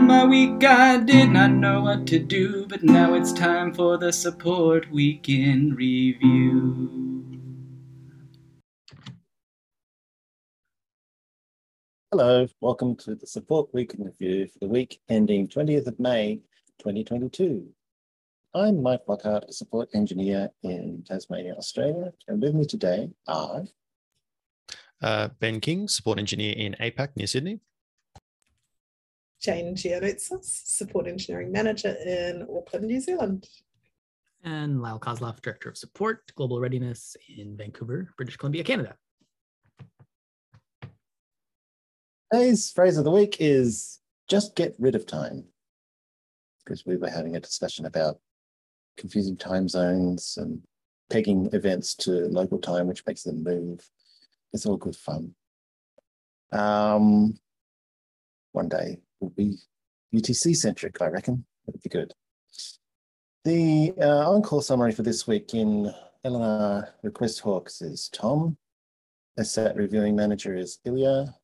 my 0.00 0.24
week 0.24 0.64
I 0.64 0.98
did 0.98 1.30
not 1.30 1.50
know 1.50 1.82
what 1.82 2.06
to 2.08 2.18
do, 2.18 2.66
but 2.66 2.82
now 2.82 3.14
it's 3.14 3.32
time 3.32 3.74
for 3.74 3.98
the 3.98 4.12
support 4.12 4.90
week 4.90 5.28
in 5.28 5.74
review. 5.74 6.90
Hello, 12.10 12.48
welcome 12.60 12.96
to 12.96 13.14
the 13.14 13.26
Support 13.26 13.72
Week 13.72 13.94
in 13.94 14.04
Review 14.04 14.48
for 14.48 14.58
the 14.60 14.68
week 14.68 15.00
ending 15.08 15.46
20th 15.46 15.86
of 15.86 16.00
May 16.00 16.40
2022. 16.78 17.68
I'm 18.54 18.82
Mike 18.82 19.02
Lockhart, 19.06 19.44
a 19.48 19.52
support 19.52 19.90
engineer 19.94 20.50
in 20.62 21.04
Tasmania, 21.06 21.54
Australia, 21.54 22.12
and 22.26 22.42
with 22.42 22.54
me 22.54 22.64
today 22.64 23.10
are 23.28 23.64
uh, 25.02 25.28
Ben 25.38 25.60
King, 25.60 25.88
support 25.88 26.18
engineer 26.18 26.54
in 26.56 26.74
APAC 26.80 27.10
near 27.16 27.26
Sydney. 27.26 27.60
Jane 29.40 29.74
Gianoutsos, 29.74 30.44
support 30.44 31.06
engineering 31.06 31.50
manager 31.50 31.96
in 32.04 32.46
Auckland, 32.54 32.86
New 32.86 33.00
Zealand. 33.00 33.48
And 34.44 34.82
Lyle 34.82 35.00
Kozloff, 35.00 35.40
director 35.40 35.70
of 35.70 35.78
support, 35.78 36.32
global 36.34 36.60
readiness 36.60 37.16
in 37.36 37.56
Vancouver, 37.56 38.10
British 38.16 38.36
Columbia, 38.36 38.64
Canada. 38.64 38.96
Today's 42.30 42.70
phrase 42.70 42.98
of 42.98 43.04
the 43.04 43.10
week 43.10 43.38
is 43.40 44.00
just 44.28 44.54
get 44.54 44.76
rid 44.78 44.94
of 44.94 45.06
time. 45.06 45.44
Because 46.64 46.84
we 46.84 46.96
were 46.96 47.10
having 47.10 47.36
a 47.36 47.40
discussion 47.40 47.86
about 47.86 48.18
confusing 48.98 49.36
time 49.36 49.68
zones 49.68 50.36
and 50.36 50.60
pegging 51.08 51.48
events 51.54 51.94
to 51.94 52.10
local 52.28 52.58
time, 52.58 52.86
which 52.86 53.04
makes 53.06 53.22
them 53.22 53.42
move. 53.42 53.88
It's 54.52 54.66
all 54.66 54.76
good 54.76 54.96
fun. 54.96 55.34
Um, 56.52 57.38
one 58.52 58.68
day 58.68 58.98
will 59.20 59.30
be 59.30 59.58
UTC 60.14 60.56
centric, 60.56 61.00
I 61.00 61.06
reckon. 61.06 61.44
It'd 61.68 61.82
be 61.82 61.88
good. 61.88 62.12
The 63.44 63.92
uh, 64.00 64.30
on-call 64.30 64.60
summary 64.60 64.92
for 64.92 65.02
this 65.02 65.26
week 65.26 65.54
in 65.54 65.92
LNR 66.24 66.88
Request 67.02 67.40
Hawks 67.40 67.80
is 67.80 68.08
Tom. 68.12 68.56
SSAT 69.38 69.76
reviewing 69.76 70.16
manager 70.16 70.54
is 70.54 70.78
Ilya. 70.84 71.34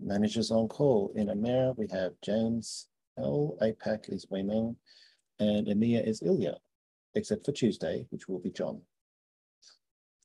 Managers 0.00 0.50
on 0.50 0.66
call. 0.68 1.12
In 1.14 1.28
EMEA, 1.28 1.76
we 1.78 1.86
have 1.92 2.12
James 2.24 2.88
L. 3.18 3.56
APAC 3.62 4.12
is 4.12 4.26
Weiming, 4.28 4.74
and 5.38 5.66
EMEA 5.68 6.06
is 6.06 6.22
Ilya, 6.22 6.56
except 7.14 7.44
for 7.44 7.52
Tuesday, 7.52 8.06
which 8.10 8.28
will 8.28 8.40
be 8.40 8.50
John. 8.50 8.80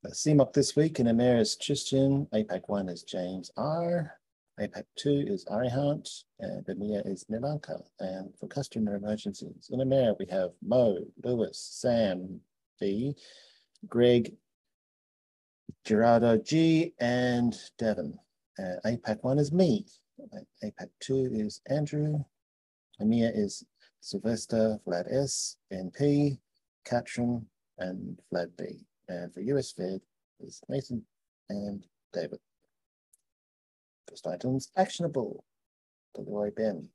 CMOC 0.07 0.53
this 0.53 0.75
week 0.75 0.99
in 0.99 1.07
EMEA 1.07 1.41
is 1.41 1.55
Tristan, 1.55 2.25
APAC 2.33 2.61
1 2.67 2.89
is 2.89 3.03
James 3.03 3.52
R, 3.57 4.18
APAC 4.59 4.83
2 4.97 5.25
is 5.27 5.45
Arihant, 5.45 6.07
and 6.39 6.65
EMEA 6.65 7.09
is 7.09 7.25
Nilanka. 7.31 7.81
And 7.99 8.33
for 8.39 8.47
customer 8.47 8.95
emergencies, 8.95 9.69
in 9.71 9.79
EMEA 9.79 10.15
we 10.19 10.25
have 10.27 10.49
Mo, 10.61 10.97
Lewis, 11.23 11.65
Sam, 11.71 12.41
D, 12.80 13.15
Greg, 13.87 14.35
Gerardo 15.85 16.37
G, 16.37 16.93
and 16.99 17.55
Devon. 17.77 18.19
Uh, 18.57 18.75
APAC 18.85 19.23
1 19.23 19.39
is 19.39 19.53
me. 19.53 19.85
APAC 20.63 20.89
2 20.99 21.30
is 21.31 21.61
Andrew. 21.69 22.17
EMEA 23.02 23.31
is 23.33 23.63
Sylvester, 24.02 24.77
Vlad 24.85 25.05
S, 25.13 25.55
NP, 25.71 26.37
Katrin, 26.85 27.45
and 27.77 28.19
Vlad 28.33 28.49
B. 28.57 28.85
And 29.07 29.33
for 29.33 29.39
US 29.39 29.71
Fed 29.71 30.02
is 30.41 30.61
Nathan 30.67 31.05
and 31.49 31.85
David. 32.13 32.39
Items 34.25 34.71
actionable. 34.75 35.43
Ben. 36.55 36.89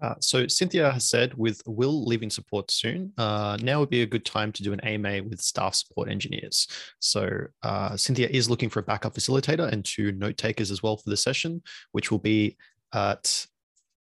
Uh, 0.00 0.14
so 0.20 0.46
Cynthia 0.46 0.90
has 0.90 1.08
said, 1.08 1.34
with 1.34 1.62
Will 1.66 2.04
leaving 2.04 2.30
support 2.30 2.70
soon, 2.70 3.12
uh, 3.18 3.58
now 3.60 3.80
would 3.80 3.90
be 3.90 4.02
a 4.02 4.06
good 4.06 4.24
time 4.24 4.50
to 4.52 4.62
do 4.62 4.72
an 4.72 4.80
AMA 4.80 5.22
with 5.24 5.40
staff 5.42 5.74
support 5.74 6.08
engineers. 6.08 6.66
So 7.00 7.28
uh, 7.62 7.96
Cynthia 7.96 8.28
is 8.28 8.48
looking 8.48 8.70
for 8.70 8.80
a 8.80 8.84
backup 8.84 9.14
facilitator 9.14 9.70
and 9.70 9.84
two 9.84 10.12
note 10.12 10.38
takers 10.38 10.70
as 10.70 10.82
well 10.82 10.96
for 10.96 11.10
the 11.10 11.16
session, 11.16 11.62
which 11.92 12.10
will 12.10 12.18
be 12.18 12.56
at 12.94 13.46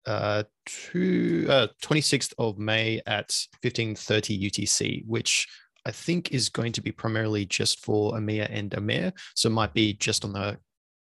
uh, 0.06 0.42
two, 0.66 1.46
26th 1.82 2.34
uh, 2.38 2.48
of 2.48 2.58
May 2.58 3.00
at 3.06 3.28
15:30 3.62 4.50
UTC, 4.50 5.06
which 5.06 5.48
I 5.86 5.90
think 5.90 6.32
is 6.32 6.50
going 6.50 6.72
to 6.72 6.82
be 6.82 6.92
primarily 6.92 7.46
just 7.46 7.84
for 7.84 8.12
EMEA 8.12 8.48
and 8.50 8.70
EMEA. 8.72 9.12
So 9.34 9.48
it 9.48 9.52
might 9.52 9.72
be 9.72 9.94
just 9.94 10.24
on 10.24 10.32
the 10.32 10.58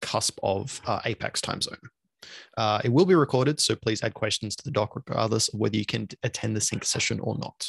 cusp 0.01 0.39
of 0.44 0.81
uh, 0.85 1.00
APAC's 1.01 1.41
time 1.41 1.61
zone. 1.61 1.78
Uh, 2.57 2.81
it 2.83 2.91
will 2.91 3.06
be 3.06 3.16
recorded, 3.16 3.59
so 3.59 3.75
please 3.75 4.01
add 4.03 4.13
questions 4.13 4.56
to 4.56 4.63
the 4.63 4.72
doc 4.72 4.95
regardless 4.95 5.47
of 5.50 5.59
whether 5.59 5.78
you 5.78 5.85
can 5.85 6.07
attend 6.23 6.56
the 6.56 6.61
sync 6.61 6.83
session 6.83 7.19
or 7.19 7.38
not. 7.38 7.67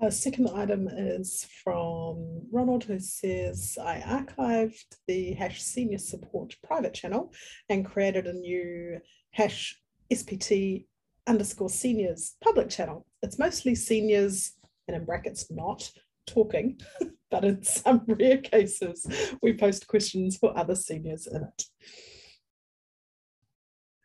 A 0.00 0.12
second 0.12 0.48
item 0.54 0.86
is 0.86 1.48
from 1.64 2.42
Ronald, 2.52 2.84
who 2.84 3.00
says, 3.00 3.76
I 3.82 3.98
archived 3.98 4.84
the 5.08 5.32
hash 5.32 5.60
senior 5.60 5.98
support 5.98 6.54
private 6.62 6.94
channel 6.94 7.32
and 7.68 7.84
created 7.84 8.28
a 8.28 8.32
new 8.32 9.00
hash 9.32 9.76
SPT 10.12 10.86
underscore 11.26 11.68
seniors 11.68 12.36
public 12.40 12.70
channel. 12.70 13.06
It's 13.22 13.40
mostly 13.40 13.74
seniors, 13.74 14.52
and 14.86 14.96
in 14.96 15.04
brackets, 15.04 15.50
not 15.50 15.90
talking, 16.28 16.80
but 17.30 17.44
in 17.44 17.62
some 17.62 18.02
rare 18.08 18.38
cases, 18.38 19.06
we 19.42 19.54
post 19.54 19.86
questions 19.86 20.36
for 20.36 20.56
other 20.56 20.74
seniors 20.74 21.26
in 21.26 21.42
it. 21.42 21.62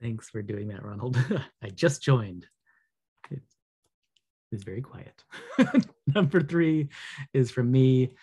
Thanks 0.02 0.30
for 0.30 0.42
doing 0.42 0.68
that, 0.70 0.84
Ronald. 0.84 1.18
I 1.64 1.70
just 1.70 2.02
joined. 2.02 2.46
It's, 3.32 3.56
it's 4.52 4.64
very 4.64 4.82
quiet. 4.82 5.24
Number 6.08 6.42
three 6.42 6.90
is 7.34 7.52
from 7.52 7.72
me. 7.72 8.16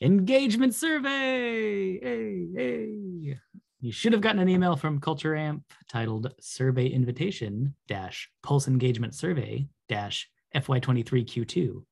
Engagement 0.00 0.74
survey. 0.74 1.98
Hey, 1.98 2.48
hey. 2.54 3.38
You 3.80 3.92
should 3.92 4.12
have 4.12 4.22
gotten 4.22 4.40
an 4.40 4.48
email 4.48 4.76
from 4.76 5.00
Culture 5.00 5.36
Amp 5.36 5.64
titled 5.90 6.32
Survey 6.40 6.86
Invitation 6.86 7.74
dash 7.86 8.30
Pulse 8.42 8.68
Engagement 8.68 9.14
Survey 9.14 9.66
dash 9.88 10.30
FY23 10.54 11.26
Q2 11.26 11.82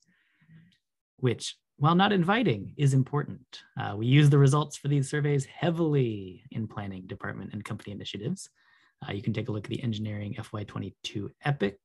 which, 1.23 1.57
while 1.83 1.97
not 1.97 2.13
inviting, 2.13 2.73
is 2.77 2.95
important. 2.95 3.65
Uh, 3.77 3.97
we 3.97 4.07
use 4.07 4.31
the 4.31 4.39
results 4.39 4.77
for 4.77 4.87
these 4.87 5.11
surveys 5.11 5.45
heavily 5.47 6.45
in 6.53 6.69
planning 6.69 7.05
department 7.09 7.53
and 7.53 7.65
company 7.65 7.91
initiatives. 7.91 8.51
Uh, 9.05 9.11
you 9.11 9.21
can 9.21 9.33
take 9.33 9.49
a 9.49 9.53
look 9.53 9.65
at 9.65 9.71
the 9.71 9.83
engineering 9.83 10.33
FY22 10.39 11.29
EPIC 11.45 11.81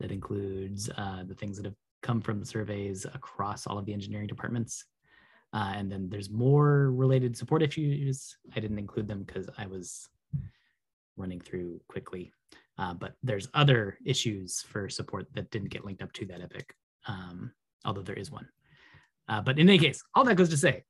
that 0.00 0.10
includes 0.10 0.88
uh, 0.96 1.24
the 1.26 1.34
things 1.34 1.58
that 1.58 1.66
have 1.66 1.74
come 2.00 2.22
from 2.22 2.40
the 2.40 2.46
surveys 2.46 3.04
across 3.04 3.66
all 3.66 3.76
of 3.76 3.84
the 3.84 3.92
engineering 3.92 4.26
departments. 4.26 4.86
Uh, 5.52 5.74
and 5.76 5.92
then 5.92 6.08
there's 6.08 6.30
more 6.30 6.90
related 6.90 7.36
support 7.36 7.62
issues. 7.62 8.38
I 8.56 8.60
didn't 8.60 8.78
include 8.78 9.08
them 9.08 9.24
because 9.24 9.46
I 9.58 9.66
was 9.66 10.08
running 11.18 11.40
through 11.40 11.82
quickly. 11.86 12.32
Uh, 12.78 12.94
but 12.94 13.16
there's 13.22 13.50
other 13.52 13.98
issues 14.06 14.62
for 14.62 14.88
support 14.88 15.26
that 15.34 15.50
didn't 15.50 15.68
get 15.68 15.84
linked 15.84 16.00
up 16.00 16.14
to 16.14 16.24
that 16.28 16.40
epic. 16.40 16.74
Um, 17.06 17.52
although 17.84 18.00
there 18.00 18.16
is 18.16 18.30
one. 18.30 18.48
Uh, 19.28 19.40
but 19.40 19.58
in 19.58 19.68
any 19.68 19.78
case, 19.78 20.02
all 20.14 20.24
that 20.24 20.36
goes 20.36 20.48
to 20.50 20.56
say, 20.56 20.84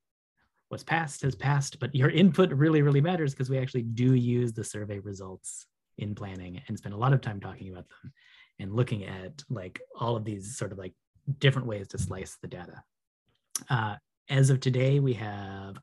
what's 0.68 0.84
passed 0.84 1.22
has 1.22 1.34
passed, 1.34 1.78
but 1.78 1.94
your 1.94 2.10
input 2.10 2.50
really, 2.52 2.82
really 2.82 3.00
matters 3.00 3.32
because 3.32 3.50
we 3.50 3.58
actually 3.58 3.82
do 3.82 4.14
use 4.14 4.52
the 4.52 4.64
survey 4.64 4.98
results 4.98 5.66
in 5.98 6.14
planning 6.14 6.62
and 6.66 6.78
spend 6.78 6.94
a 6.94 6.98
lot 6.98 7.12
of 7.12 7.20
time 7.20 7.40
talking 7.40 7.70
about 7.70 7.86
them 7.88 8.12
and 8.58 8.74
looking 8.74 9.04
at 9.04 9.42
like 9.50 9.80
all 9.98 10.16
of 10.16 10.24
these 10.24 10.56
sort 10.56 10.72
of 10.72 10.78
like 10.78 10.94
different 11.38 11.68
ways 11.68 11.88
to 11.88 11.98
slice 11.98 12.38
the 12.40 12.48
data. 12.48 12.82
Uh, 13.68 13.96
as 14.28 14.50
of 14.50 14.60
today, 14.60 14.98
we 14.98 15.12
have 15.12 15.76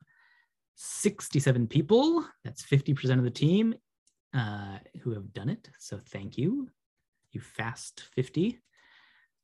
67 0.75 1.67
people. 1.67 2.25
That's 2.43 2.63
50% 2.63 3.17
of 3.17 3.23
the 3.23 3.29
team 3.29 3.75
uh, 4.33 4.77
who 5.01 5.13
have 5.13 5.33
done 5.33 5.49
it. 5.49 5.69
So 5.77 5.99
thank 5.99 6.37
you, 6.37 6.69
you 7.31 7.41
fast 7.41 8.03
50. 8.15 8.59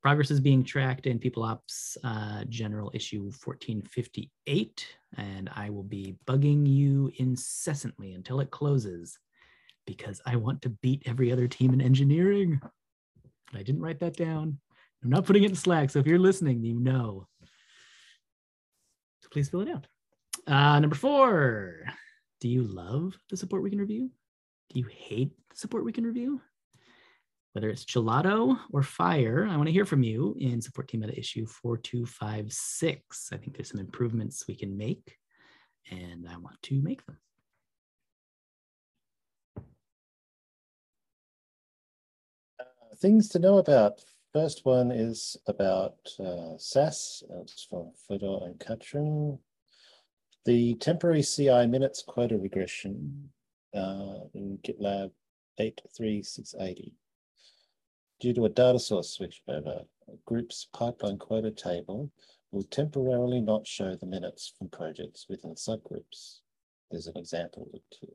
Progress 0.05 0.29
is 0.29 0.39
being 0.39 0.63
tracked 0.63 1.07
in 1.07 1.17
People 1.17 1.41
Ops 1.41 1.97
uh, 2.03 2.43
General 2.47 2.91
Issue 2.93 3.23
1458, 3.23 4.85
and 5.17 5.49
I 5.55 5.71
will 5.71 5.81
be 5.81 6.15
bugging 6.27 6.67
you 6.67 7.11
incessantly 7.17 8.13
until 8.13 8.39
it 8.39 8.51
closes 8.51 9.17
because 9.87 10.21
I 10.23 10.35
want 10.35 10.61
to 10.61 10.69
beat 10.69 11.01
every 11.07 11.31
other 11.31 11.47
team 11.47 11.73
in 11.73 11.81
engineering. 11.81 12.61
I 13.55 13.63
didn't 13.63 13.81
write 13.81 13.99
that 14.01 14.15
down. 14.15 14.59
I'm 15.03 15.09
not 15.09 15.25
putting 15.25 15.43
it 15.43 15.49
in 15.49 15.55
Slack, 15.55 15.89
so 15.89 15.97
if 15.97 16.05
you're 16.05 16.19
listening, 16.19 16.63
you 16.63 16.79
know. 16.79 17.27
So 19.21 19.29
please 19.31 19.49
fill 19.49 19.61
it 19.61 19.69
out. 19.69 19.87
Uh, 20.45 20.79
number 20.81 20.95
four, 20.95 21.83
do 22.41 22.47
you 22.47 22.61
love 22.61 23.17
the 23.31 23.37
support 23.37 23.63
week 23.63 23.73
in 23.73 23.79
review? 23.79 24.11
Do 24.69 24.79
you 24.79 24.85
hate 24.85 25.31
the 25.49 25.57
support 25.57 25.83
week 25.83 25.97
in 25.97 26.03
review? 26.03 26.41
Whether 27.55 27.69
it's 27.69 27.85
gelato 27.85 28.59
or 28.73 28.83
fire, 28.83 29.47
I 29.49 29.55
want 29.55 29.67
to 29.67 29.71
hear 29.71 29.85
from 29.85 30.03
you 30.03 30.35
in 30.37 30.61
support 30.61 30.89
team 30.89 30.99
meta 30.99 31.17
issue 31.17 31.47
4256. 31.47 33.29
I 33.31 33.37
think 33.37 33.55
there's 33.55 33.69
some 33.69 33.79
improvements 33.79 34.43
we 34.45 34.57
can 34.57 34.75
make, 34.75 35.15
and 35.89 36.27
I 36.27 36.35
want 36.35 36.61
to 36.63 36.81
make 36.81 37.05
them. 37.05 37.17
things 42.97 43.29
to 43.29 43.39
know 43.39 43.57
about. 43.57 44.03
First 44.33 44.65
one 44.65 44.91
is 44.91 45.37
about 45.47 45.95
uh, 46.19 46.57
SaaS. 46.57 47.23
It's 47.41 47.67
from 47.69 47.91
Fodor 48.07 48.45
and 48.45 48.59
Katrin. 48.59 49.39
The 50.45 50.75
temporary 50.75 51.23
CI 51.23 51.67
minutes 51.67 52.03
quota 52.05 52.37
regression 52.37 53.29
uh, 53.73 54.27
in 54.33 54.59
GitLab 54.61 55.11
83680. 55.57 56.93
Due 58.19 58.33
to 58.33 58.45
a 58.45 58.49
data 58.49 58.79
source 58.79 59.17
switchover, 59.17 59.85
a 60.07 60.15
group's 60.25 60.67
pipeline 60.73 61.17
quota 61.17 61.51
table 61.51 62.09
will 62.51 62.63
temporarily 62.63 63.41
not 63.41 63.67
show 63.67 63.95
the 63.95 64.05
minutes 64.05 64.53
from 64.57 64.69
projects 64.69 65.25
within 65.27 65.53
subgroups. 65.55 66.39
There's 66.89 67.07
an 67.07 67.17
example 67.17 67.69
here. 67.89 68.09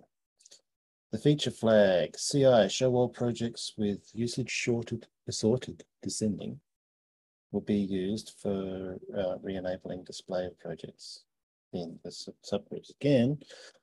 The 1.13 1.19
feature 1.19 1.51
flag, 1.51 2.17
CI, 2.17 2.69
show 2.69 2.95
all 2.95 3.09
projects 3.09 3.75
with 3.77 4.09
usage 4.15 4.51
shorted, 4.51 5.07
assorted 5.29 5.85
descending, 6.03 6.61
will 7.53 7.61
be 7.61 7.77
used 7.77 8.35
for 8.41 8.97
uh, 9.15 9.37
re-enabling 9.43 10.05
display 10.05 10.47
of 10.47 10.59
projects 10.59 11.25
in 11.73 11.99
the 12.05 12.11
sub 12.11 12.35
subgroups. 12.43 12.91
Again, 13.01 13.39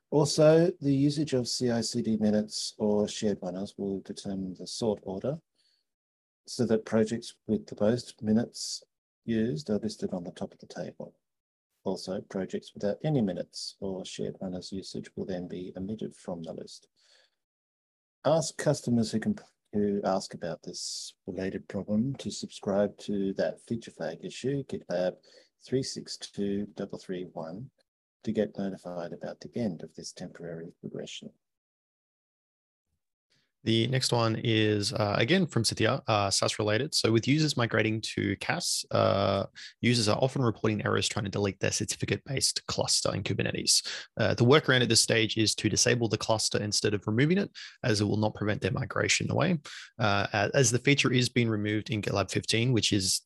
also 0.10 0.72
the 0.82 0.94
usage 0.94 1.34
of 1.34 1.48
CI/CD 1.48 2.18
minutes 2.18 2.74
or 2.78 3.08
shared 3.08 3.40
runners 3.42 3.76
will 3.78 4.00
determine 4.00 4.56
the 4.58 4.66
sort 4.66 5.00
order 5.04 5.38
so 6.50 6.66
that 6.66 6.86
projects 6.86 7.36
with 7.48 7.68
the 7.68 7.78
most 7.80 8.22
minutes 8.22 8.84
used 9.26 9.70
are 9.70 9.80
listed 9.80 10.14
on 10.14 10.24
the 10.24 10.32
top 10.32 10.54
of 10.54 10.60
the 10.60 10.68
table. 10.68 11.14
Also, 11.84 12.22
projects 12.30 12.74
without 12.74 12.98
any 13.04 13.22
minutes 13.22 13.76
or 13.80 14.04
shared 14.06 14.36
runners 14.42 14.72
usage 14.72 15.10
will 15.16 15.26
then 15.26 15.48
be 15.48 15.72
omitted 15.78 16.16
from 16.16 16.42
the 16.44 16.54
list. 16.54 16.88
Ask 18.26 18.58
customers 18.58 19.12
who 19.12 19.20
who 19.74 20.00
ask 20.04 20.34
about 20.34 20.64
this 20.64 21.14
related 21.26 21.68
problem 21.68 22.16
to 22.16 22.32
subscribe 22.32 22.98
to 22.98 23.34
that 23.34 23.60
feature 23.68 23.92
flag 23.92 24.18
issue, 24.24 24.64
GitLab 24.64 25.14
362331, 25.66 27.70
to 28.24 28.32
get 28.32 28.58
notified 28.58 29.12
about 29.14 29.40
the 29.42 29.52
end 29.56 29.84
of 29.84 29.94
this 29.96 30.14
temporary 30.14 30.72
regression. 30.84 31.30
The 33.64 33.88
next 33.88 34.14
one 34.14 34.40
is 34.44 34.94
uh, 34.94 35.16
again 35.18 35.46
from 35.46 35.64
Cynthia, 35.64 36.02
uh, 36.08 36.30
SaaS 36.30 36.60
related. 36.60 36.96
So 36.96 37.12
with 37.12 37.28
users 37.28 37.58
migrating 37.58 38.02
to 38.16 38.36
CAS, 38.38 38.86
uh, 38.92 39.46
users 39.82 40.08
are 40.08 40.18
often 40.18 40.42
reporting 40.42 40.86
errors 40.86 41.08
trying 41.08 41.26
to 41.26 41.32
delete 41.32 41.60
their 41.60 41.72
certificate-based 41.72 42.66
cluster 42.68 43.14
in 43.14 43.24
Kubernetes. 43.24 43.86
Uh, 44.18 44.34
the 44.34 44.46
workaround 44.46 44.84
at 44.84 44.90
this 44.90 45.02
stage 45.02 45.38
is 45.38 45.54
to 45.56 45.70
disable 45.70 46.08
the 46.08 46.18
cluster 46.18 46.62
instead 46.62 46.94
of 46.94 47.06
removing 47.08 47.38
it, 47.38 47.52
as 47.84 48.00
it 48.00 48.06
will 48.06 48.18
not 48.18 48.36
prevent 48.36 48.62
their 48.62 48.72
migration 48.72 49.30
away. 49.32 49.58
Uh, 50.00 50.50
as 50.54 50.72
the 50.72 50.80
feature 50.80 51.12
is 51.12 51.30
being 51.30 51.50
removed 51.50 51.90
in 51.90 52.02
GitLab 52.02 52.32
15, 52.32 52.72
which 52.72 52.94
is 52.94 53.22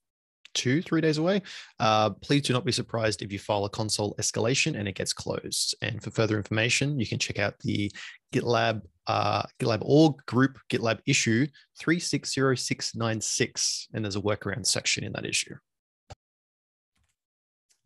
two, 0.53 0.81
three 0.81 1.01
days 1.01 1.17
away, 1.17 1.41
uh, 1.79 2.09
please 2.09 2.43
do 2.43 2.53
not 2.53 2.65
be 2.65 2.71
surprised 2.71 3.21
if 3.21 3.31
you 3.31 3.39
file 3.39 3.65
a 3.65 3.69
console 3.69 4.15
escalation 4.19 4.77
and 4.77 4.87
it 4.87 4.95
gets 4.95 5.13
closed. 5.13 5.75
And 5.81 6.01
for 6.01 6.11
further 6.11 6.37
information, 6.37 6.99
you 6.99 7.07
can 7.07 7.19
check 7.19 7.39
out 7.39 7.59
the 7.59 7.91
GitLab 8.33 8.81
uh, 9.07 9.43
GitLab 9.59 9.81
org 9.81 10.25
group 10.25 10.57
GitLab 10.69 10.99
issue 11.05 11.47
360696, 11.79 13.87
and 13.93 14.05
there's 14.05 14.15
a 14.15 14.21
workaround 14.21 14.65
section 14.65 15.03
in 15.03 15.11
that 15.13 15.25
issue. 15.25 15.55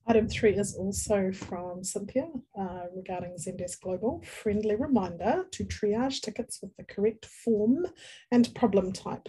Item 0.07 0.29
three 0.29 0.53
is 0.53 0.75
also 0.75 1.31
from 1.31 1.83
Cynthia 1.83 2.27
uh, 2.59 2.83
regarding 2.95 3.37
Zendesk 3.37 3.81
Global. 3.81 4.21
Friendly 4.23 4.75
reminder 4.75 5.45
to 5.51 5.65
triage 5.65 6.21
tickets 6.21 6.59
with 6.61 6.75
the 6.77 6.83
correct 6.83 7.25
form 7.25 7.87
and 8.31 8.53
problem 8.53 8.93
type, 8.93 9.27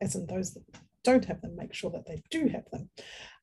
as 0.00 0.14
in 0.14 0.26
those 0.26 0.54
that 0.54 0.62
don't 1.04 1.24
have 1.26 1.40
them, 1.42 1.54
make 1.56 1.74
sure 1.74 1.90
that 1.90 2.06
they 2.06 2.22
do 2.30 2.48
have 2.48 2.64
them. 2.72 2.90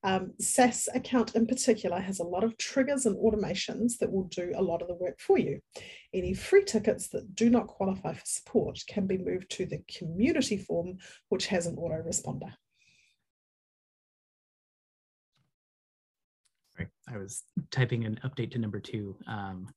Um, 0.04 0.32
SaaS 0.40 0.88
account 0.94 1.34
in 1.34 1.46
particular 1.46 2.00
has 2.00 2.18
a 2.18 2.24
lot 2.24 2.44
of 2.44 2.58
triggers 2.58 3.06
and 3.06 3.16
automations 3.16 3.98
that 4.00 4.12
will 4.12 4.24
do 4.24 4.52
a 4.54 4.62
lot 4.62 4.82
of 4.82 4.88
the 4.88 4.94
work 4.94 5.20
for 5.20 5.38
you. 5.38 5.60
Any 6.12 6.34
free 6.34 6.64
tickets 6.64 7.08
that 7.10 7.34
do 7.34 7.48
not 7.48 7.68
qualify 7.68 8.14
for 8.14 8.26
support 8.26 8.80
can 8.88 9.06
be 9.06 9.16
moved 9.16 9.50
to 9.52 9.66
the 9.66 9.82
community 9.96 10.58
form, 10.58 10.98
which 11.28 11.46
has 11.46 11.66
an 11.66 11.76
autoresponder. 11.76 12.52
I 17.08 17.18
was 17.18 17.42
typing 17.70 18.04
an 18.04 18.18
update 18.24 18.52
to 18.52 18.58
number 18.58 18.80
two. 18.80 19.16
Um, 19.26 19.68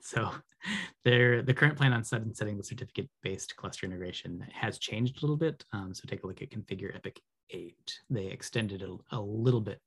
so 0.00 0.30
there, 1.04 1.42
the 1.42 1.54
current 1.54 1.76
plan 1.76 1.92
on 1.92 2.04
setting 2.04 2.56
the 2.56 2.64
certificate-based 2.64 3.56
cluster 3.56 3.86
integration 3.86 4.44
has 4.52 4.78
changed 4.78 5.18
a 5.18 5.20
little 5.20 5.36
bit. 5.36 5.64
Um, 5.72 5.94
so 5.94 6.02
take 6.06 6.24
a 6.24 6.26
look 6.26 6.42
at 6.42 6.50
configure 6.50 6.94
Epic 6.94 7.20
8. 7.50 7.74
They 8.10 8.26
extended 8.26 8.82
it 8.82 8.88
a, 8.88 9.16
a 9.16 9.20
little 9.20 9.60
bit 9.60 9.80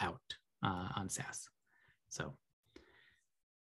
out 0.00 0.20
uh, 0.62 0.88
on 0.96 1.08
SaaS. 1.08 1.48
So 2.08 2.34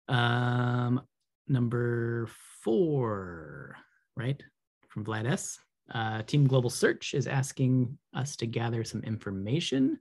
um, 0.09 1.03
number 1.47 2.29
four, 2.63 3.77
right, 4.17 4.43
from 4.89 5.05
Vlad 5.05 5.31
S. 5.31 5.59
Uh, 5.93 6.23
Team 6.23 6.47
Global 6.47 6.71
Search 6.71 7.15
is 7.15 7.27
asking 7.27 7.97
us 8.15 8.37
to 8.37 8.47
gather 8.47 8.85
some 8.85 9.03
information. 9.03 9.99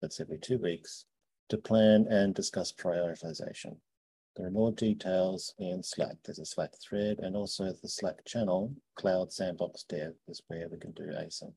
that's 0.00 0.20
every 0.20 0.38
two 0.38 0.58
weeks, 0.58 1.04
to 1.50 1.58
plan 1.58 2.06
and 2.08 2.34
discuss 2.34 2.72
prioritization. 2.72 3.76
There 4.36 4.46
are 4.46 4.50
more 4.50 4.72
details 4.72 5.54
in 5.58 5.82
Slack. 5.82 6.16
There's 6.24 6.38
a 6.38 6.46
Slack 6.46 6.72
thread 6.80 7.18
and 7.18 7.36
also 7.36 7.72
the 7.72 7.88
Slack 7.88 8.24
channel, 8.24 8.74
Cloud 8.94 9.32
Sandbox 9.32 9.82
Dev 9.82 10.14
is 10.28 10.42
where 10.48 10.68
we 10.70 10.78
can 10.78 10.92
do 10.92 11.08
async. 11.08 11.52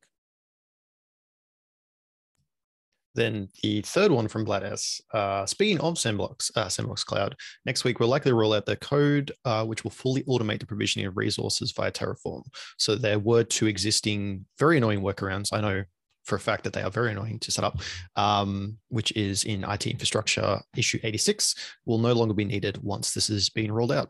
Then 3.16 3.50
the 3.62 3.82
third 3.82 4.12
one 4.12 4.28
from 4.28 4.46
Vlad 4.46 4.64
S. 4.64 5.02
Uh, 5.14 5.46
speaking 5.46 5.80
of 5.80 6.00
Sandbox, 6.00 6.52
uh, 6.56 6.68
Sandbox 6.68 7.04
Cloud, 7.04 7.36
next 7.66 7.84
week 7.84 8.00
we'll 8.00 8.10
likely 8.10 8.32
roll 8.32 8.54
out 8.54 8.66
the 8.66 8.76
code 8.78 9.32
uh, 9.46 9.66
which 9.66 9.84
will 9.84 9.92
fully 9.92 10.24
automate 10.24 10.60
the 10.60 10.66
provisioning 10.66 11.08
of 11.08 11.18
resources 11.18 11.72
via 11.72 11.92
Terraform. 11.92 12.44
So 12.78 12.96
there 12.96 13.20
were 13.20 13.44
two 13.44 13.68
existing 13.68 14.46
very 14.58 14.78
annoying 14.78 15.02
workarounds. 15.02 15.50
I 15.52 15.62
know 15.62 15.84
for 16.24 16.36
a 16.36 16.40
fact 16.40 16.64
that 16.64 16.74
they 16.74 16.82
are 16.82 16.90
very 16.90 17.12
annoying 17.12 17.40
to 17.40 17.52
set 17.52 17.66
up, 17.66 17.80
um, 18.16 18.78
which 18.90 19.12
is 19.12 19.44
in 19.44 19.64
IT 19.66 19.88
infrastructure 19.88 20.60
issue 20.76 21.00
86, 21.04 21.56
will 21.86 21.98
no 21.98 22.14
longer 22.14 22.34
be 22.34 22.46
needed 22.46 22.82
once 22.82 23.14
this 23.14 23.30
is 23.30 23.50
being 23.50 23.72
rolled 23.72 23.92
out. 23.92 24.10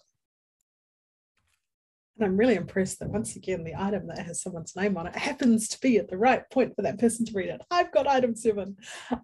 And 2.23 2.31
I'm 2.31 2.37
really 2.37 2.55
impressed 2.55 2.99
that 2.99 3.09
once 3.09 3.35
again, 3.35 3.65
the 3.65 3.75
item 3.77 4.07
that 4.07 4.19
has 4.19 4.41
someone's 4.41 4.77
name 4.77 4.95
on 4.95 5.07
it 5.07 5.15
happens 5.15 5.67
to 5.67 5.81
be 5.81 5.97
at 5.97 6.09
the 6.09 6.15
right 6.15 6.49
point 6.51 6.73
for 6.73 6.81
that 6.81 6.97
person 6.97 7.25
to 7.25 7.33
read 7.33 7.49
it. 7.49 7.61
I've 7.69 7.91
got 7.91 8.07
item 8.07 8.33
seven. 8.33 8.77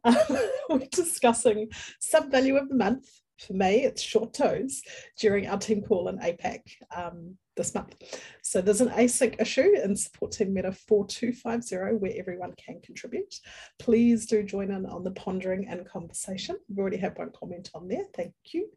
Um, 0.03 0.15
we're 0.69 0.79
discussing 0.91 1.69
sub 2.01 2.29
value 2.29 2.57
of 2.57 2.67
the 2.67 2.75
month. 2.75 3.07
For 3.37 3.53
May, 3.53 3.83
it's 3.83 4.01
short 4.01 4.33
toes 4.33 4.81
during 5.17 5.47
our 5.47 5.57
team 5.57 5.81
call 5.81 6.09
in 6.09 6.17
APAC 6.17 6.59
um, 6.93 7.37
this 7.55 7.73
month. 7.73 7.95
So 8.41 8.59
there's 8.59 8.81
an 8.81 8.89
async 8.89 9.39
issue 9.39 9.75
in 9.81 9.95
support 9.95 10.33
team 10.33 10.53
meta 10.53 10.73
4250 10.73 11.99
where 11.99 12.19
everyone 12.19 12.53
can 12.57 12.81
contribute. 12.81 13.33
Please 13.79 14.25
do 14.25 14.43
join 14.43 14.71
in 14.71 14.85
on 14.85 15.05
the 15.05 15.11
pondering 15.11 15.69
and 15.69 15.87
conversation. 15.87 16.57
We've 16.67 16.79
already 16.79 16.97
had 16.97 17.17
one 17.17 17.31
comment 17.33 17.69
on 17.73 17.87
there. 17.87 18.03
Thank 18.13 18.33
you. 18.51 18.67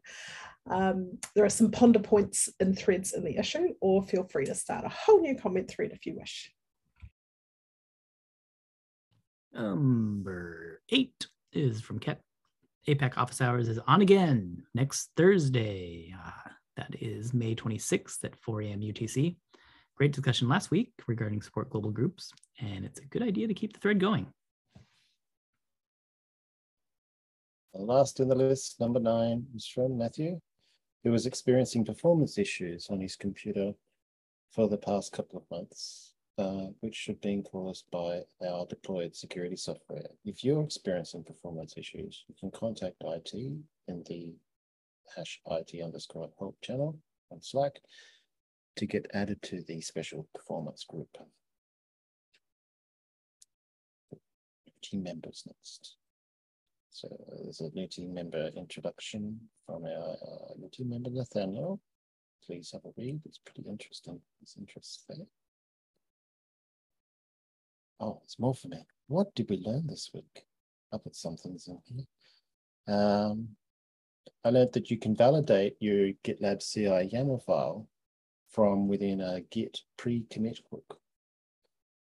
Um, 0.69 1.19
there 1.35 1.43
are 1.43 1.49
some 1.49 1.71
ponder 1.71 1.99
points 1.99 2.49
and 2.59 2.77
threads 2.77 3.13
in 3.13 3.23
the 3.23 3.37
issue, 3.37 3.73
or 3.81 4.03
feel 4.03 4.23
free 4.23 4.45
to 4.45 4.55
start 4.55 4.85
a 4.85 4.89
whole 4.89 5.21
new 5.21 5.35
comment 5.35 5.69
thread 5.69 5.91
if 5.91 6.05
you 6.05 6.15
wish. 6.15 6.51
Number 9.53 10.81
eight 10.89 11.27
is 11.51 11.81
from 11.81 11.99
Ket. 11.99 12.21
APAC 12.87 13.17
office 13.17 13.39
hours 13.39 13.69
is 13.69 13.79
on 13.87 14.01
again 14.01 14.63
next 14.73 15.09
Thursday. 15.15 16.13
Uh, 16.13 16.49
that 16.75 16.95
is 16.99 17.33
May 17.33 17.55
26th 17.55 18.23
at 18.23 18.35
4 18.41 18.61
a.m. 18.63 18.81
UTC. 18.81 19.37
Great 19.95 20.11
discussion 20.11 20.49
last 20.49 20.71
week 20.71 20.91
regarding 21.07 21.41
support 21.41 21.69
global 21.69 21.91
groups, 21.91 22.31
and 22.59 22.83
it's 22.83 22.99
a 22.99 23.05
good 23.05 23.21
idea 23.21 23.47
to 23.47 23.53
keep 23.53 23.73
the 23.73 23.79
thread 23.79 23.99
going. 23.99 24.25
The 27.73 27.81
last 27.81 28.19
in 28.19 28.27
the 28.27 28.35
list, 28.35 28.79
number 28.79 28.99
nine, 28.99 29.45
is 29.55 29.67
from 29.67 29.97
Matthew, 29.97 30.39
who 31.03 31.11
was 31.11 31.25
experiencing 31.25 31.83
performance 31.83 32.37
issues 32.37 32.87
on 32.89 33.01
his 33.01 33.15
computer 33.15 33.73
for 34.51 34.69
the 34.69 34.77
past 34.77 35.11
couple 35.11 35.37
of 35.39 35.51
months, 35.51 36.13
uh, 36.37 36.67
which 36.79 37.05
have 37.07 37.19
been 37.21 37.43
caused 37.43 37.85
by 37.91 38.21
our 38.47 38.65
deployed 38.67 39.15
security 39.15 39.55
software. 39.55 40.07
If 40.23 40.43
you're 40.43 40.63
experiencing 40.63 41.23
performance 41.23 41.73
issues, 41.77 42.23
you 42.27 42.35
can 42.39 42.51
contact 42.51 42.95
IT 43.01 43.33
in 43.33 44.03
the 44.07 44.33
hash 45.15 45.41
IT 45.45 45.81
underscore 45.83 46.29
help 46.39 46.59
channel 46.61 46.97
on 47.31 47.41
Slack 47.41 47.79
to 48.77 48.85
get 48.85 49.07
added 49.13 49.41
to 49.43 49.61
the 49.67 49.81
special 49.81 50.27
performance 50.33 50.85
group. 50.85 51.17
Team 54.81 55.03
members 55.03 55.43
next. 55.45 55.95
So 56.93 57.07
there's 57.41 57.59
a 57.59 57.71
new 57.73 57.87
team 57.87 58.13
member 58.13 58.51
introduction 58.55 59.39
from 59.65 59.83
our 59.83 60.11
uh, 60.11 60.53
new 60.59 60.69
team 60.71 60.91
member 60.91 61.09
Nathaniel. 61.09 61.81
Please 62.45 62.69
have 62.71 62.85
a 62.85 62.93
read. 62.95 63.19
It's 63.25 63.39
pretty 63.39 63.67
interesting. 63.67 64.21
It's 64.43 64.55
interesting. 64.57 65.25
Oh, 67.99 68.21
it's 68.23 68.37
more 68.37 68.53
for 68.53 68.67
me. 68.67 68.85
What 69.07 69.33
did 69.33 69.49
we 69.49 69.57
learn 69.57 69.87
this 69.87 70.11
week? 70.13 70.45
I 70.93 70.97
put 70.99 71.15
some 71.15 71.35
things 71.35 71.67
in 71.67 71.79
here. 71.83 72.95
Um, 72.95 73.49
I 74.45 74.51
learned 74.51 74.73
that 74.73 74.91
you 74.91 74.97
can 74.97 75.15
validate 75.15 75.77
your 75.79 76.11
GitLab 76.23 76.61
CI 76.61 77.09
YAML 77.11 77.43
file 77.43 77.87
from 78.49 78.87
within 78.87 79.19
a 79.19 79.41
Git 79.49 79.81
pre-commit 79.97 80.59
hook. 80.69 80.99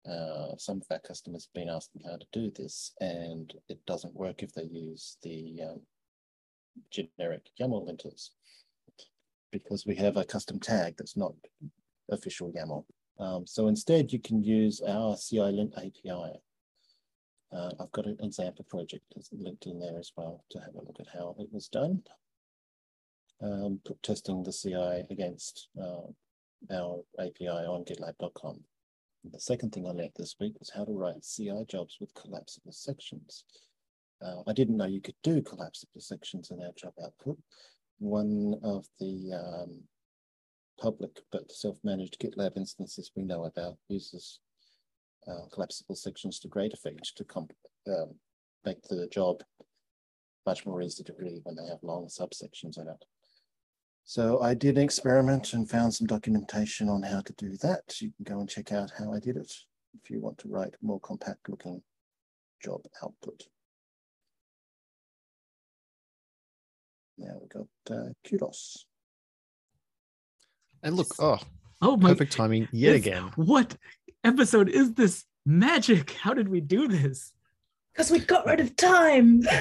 Uh, 0.09 0.55
some 0.57 0.77
of 0.77 0.87
our 0.89 0.99
customers 0.99 1.45
have 1.47 1.53
been 1.53 1.69
asking 1.69 2.01
how 2.05 2.17
to 2.17 2.25
do 2.31 2.51
this, 2.51 2.93
and 2.99 3.53
it 3.69 3.85
doesn't 3.85 4.15
work 4.15 4.41
if 4.41 4.53
they 4.53 4.63
use 4.63 5.17
the 5.21 5.59
um, 5.69 5.81
generic 6.89 7.49
YAML 7.59 7.87
linters 7.87 8.29
because 9.51 9.85
we 9.85 9.95
have 9.95 10.17
a 10.17 10.23
custom 10.23 10.59
tag 10.59 10.95
that's 10.97 11.17
not 11.17 11.33
official 12.09 12.51
YAML. 12.51 12.85
Um, 13.19 13.45
so 13.45 13.67
instead, 13.67 14.11
you 14.11 14.19
can 14.19 14.43
use 14.43 14.81
our 14.81 15.15
CI 15.17 15.51
lint 15.51 15.73
API. 15.77 16.39
Uh, 17.53 17.71
I've 17.79 17.91
got 17.91 18.05
an 18.05 18.17
example 18.21 18.65
project 18.69 19.03
linked 19.33 19.65
in 19.65 19.79
there 19.79 19.99
as 19.99 20.11
well 20.15 20.45
to 20.51 20.59
have 20.59 20.73
a 20.73 20.79
look 20.79 20.97
at 20.99 21.07
how 21.13 21.35
it 21.37 21.49
was 21.51 21.67
done. 21.67 22.01
Um, 23.43 23.81
testing 24.01 24.43
the 24.43 24.53
CI 24.53 25.03
against 25.11 25.67
uh, 25.79 26.07
our 26.73 27.03
API 27.19 27.47
on 27.47 27.83
gitlab.com. 27.83 28.63
The 29.23 29.39
second 29.39 29.71
thing 29.71 29.85
I 29.85 29.91
learned 29.91 30.13
this 30.15 30.35
week 30.39 30.59
was 30.59 30.71
how 30.71 30.83
to 30.83 30.91
write 30.91 31.23
CI 31.23 31.65
jobs 31.67 31.97
with 31.99 32.13
collapsible 32.15 32.71
sections. 32.71 33.43
Uh, 34.21 34.41
I 34.47 34.53
didn't 34.53 34.77
know 34.77 34.85
you 34.85 35.01
could 35.01 35.15
do 35.23 35.41
collapsible 35.41 36.01
sections 36.01 36.51
in 36.51 36.61
our 36.61 36.71
job 36.75 36.93
output. 37.03 37.37
One 37.99 38.59
of 38.63 38.87
the 38.99 39.33
um, 39.33 39.83
public 40.79 41.21
but 41.31 41.51
self-managed 41.51 42.19
GitLab 42.19 42.57
instances 42.57 43.11
we 43.15 43.23
know 43.23 43.45
about 43.45 43.77
uses 43.89 44.39
uh, 45.27 45.45
collapsible 45.53 45.95
sections 45.95 46.39
to 46.39 46.47
great 46.47 46.73
effect 46.73 47.13
to 47.15 47.25
um, 47.87 48.15
make 48.65 48.81
the 48.83 49.07
job 49.07 49.43
much 50.47 50.65
more 50.65 50.81
easy 50.81 51.03
to 51.03 51.13
read 51.19 51.41
when 51.43 51.55
they 51.55 51.67
have 51.67 51.83
long 51.83 52.07
subsections 52.07 52.79
in 52.79 52.87
it. 52.87 53.05
So 54.03 54.41
I 54.41 54.53
did 54.53 54.77
an 54.77 54.83
experiment 54.83 55.53
and 55.53 55.69
found 55.69 55.93
some 55.93 56.07
documentation 56.07 56.89
on 56.89 57.01
how 57.03 57.21
to 57.21 57.33
do 57.33 57.55
that. 57.57 58.01
You 58.01 58.11
can 58.17 58.35
go 58.35 58.39
and 58.41 58.49
check 58.49 58.71
out 58.71 58.91
how 58.97 59.13
I 59.13 59.19
did 59.19 59.37
it 59.37 59.51
if 60.01 60.09
you 60.09 60.19
want 60.19 60.37
to 60.39 60.47
write 60.49 60.75
more 60.81 60.99
compact 60.99 61.47
looking 61.49 61.81
job 62.63 62.81
output. 63.03 63.43
Now 67.17 67.37
we 67.41 67.47
got 67.47 67.67
uh, 67.95 68.09
kudos. 68.27 68.85
And 70.83 70.95
look, 70.95 71.13
oh, 71.19 71.37
Oh 71.81 71.97
my 71.97 72.09
perfect 72.09 72.33
timing 72.33 72.67
yet 72.71 72.91
Yes. 72.93 72.95
again. 72.97 73.31
What 73.35 73.75
episode 74.23 74.69
is 74.69 74.93
this? 74.93 75.25
Magic. 75.45 76.11
How 76.11 76.33
did 76.35 76.47
we 76.49 76.61
do 76.61 76.87
this? 76.87 77.33
Because 77.93 78.11
we 78.11 78.19
got 78.19 78.45
rid 78.45 78.59
of 78.59 78.75
time. 78.75 79.41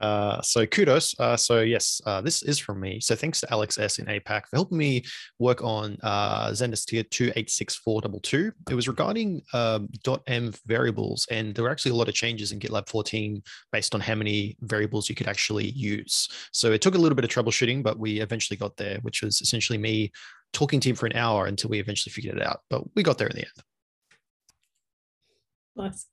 uh, 0.00 0.40
so 0.42 0.66
kudos. 0.66 1.18
Uh, 1.18 1.36
so 1.36 1.60
yes, 1.60 2.00
uh, 2.06 2.20
this 2.20 2.42
is 2.42 2.58
from 2.58 2.80
me. 2.80 3.00
So 3.00 3.14
thanks 3.14 3.40
to 3.40 3.52
Alex 3.52 3.78
S 3.78 3.98
in 3.98 4.06
APAC 4.06 4.46
for 4.48 4.56
helping 4.56 4.78
me 4.78 5.04
work 5.38 5.62
on 5.62 5.96
uh, 6.02 6.48
Zendesk 6.48 6.86
tier 6.86 7.02
286422. 7.04 8.52
It 8.70 8.74
was 8.74 8.88
regarding 8.88 9.42
um, 9.52 9.88
.env 10.04 10.58
variables, 10.66 11.26
and 11.30 11.54
there 11.54 11.64
were 11.64 11.70
actually 11.70 11.92
a 11.92 11.96
lot 11.96 12.08
of 12.08 12.14
changes 12.14 12.52
in 12.52 12.58
GitLab 12.58 12.88
14 12.88 13.42
based 13.72 13.94
on 13.94 14.00
how 14.00 14.14
many 14.14 14.56
variables 14.62 15.08
you 15.08 15.14
could 15.14 15.28
actually 15.28 15.70
use. 15.70 16.28
So 16.52 16.72
it 16.72 16.80
took 16.80 16.94
a 16.94 16.98
little 16.98 17.16
bit 17.16 17.24
of 17.24 17.30
troubleshooting, 17.30 17.82
but 17.82 17.98
we 17.98 18.20
eventually 18.20 18.56
got 18.56 18.76
there, 18.76 18.98
which 19.02 19.22
was 19.22 19.40
essentially 19.40 19.78
me 19.78 20.12
talking 20.52 20.80
to 20.80 20.90
him 20.90 20.96
for 20.96 21.06
an 21.06 21.16
hour 21.16 21.46
until 21.46 21.70
we 21.70 21.80
eventually 21.80 22.12
figured 22.12 22.36
it 22.36 22.46
out. 22.46 22.60
But 22.70 22.82
we 22.94 23.02
got 23.02 23.18
there 23.18 23.28
in 23.28 23.36
the 23.36 23.42
end. 23.42 23.62
Nice. 25.78 26.06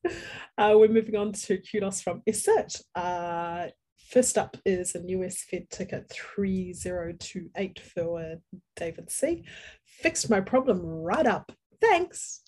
Uh, 0.57 0.73
we're 0.75 0.89
moving 0.89 1.15
on 1.15 1.31
to 1.31 1.57
kudos 1.57 2.01
from 2.01 2.21
Iset. 2.27 2.81
Uh, 2.95 3.67
first 4.09 4.37
up 4.37 4.57
is 4.65 4.93
a 4.93 4.99
new 4.99 5.19
SFED 5.19 5.69
ticket 5.69 6.11
3028 6.11 7.79
for 7.79 8.35
David 8.75 9.09
C. 9.09 9.45
Fixed 9.85 10.29
my 10.29 10.41
problem 10.41 10.81
right 10.81 11.25
up. 11.25 11.51
Thanks. 11.79 12.41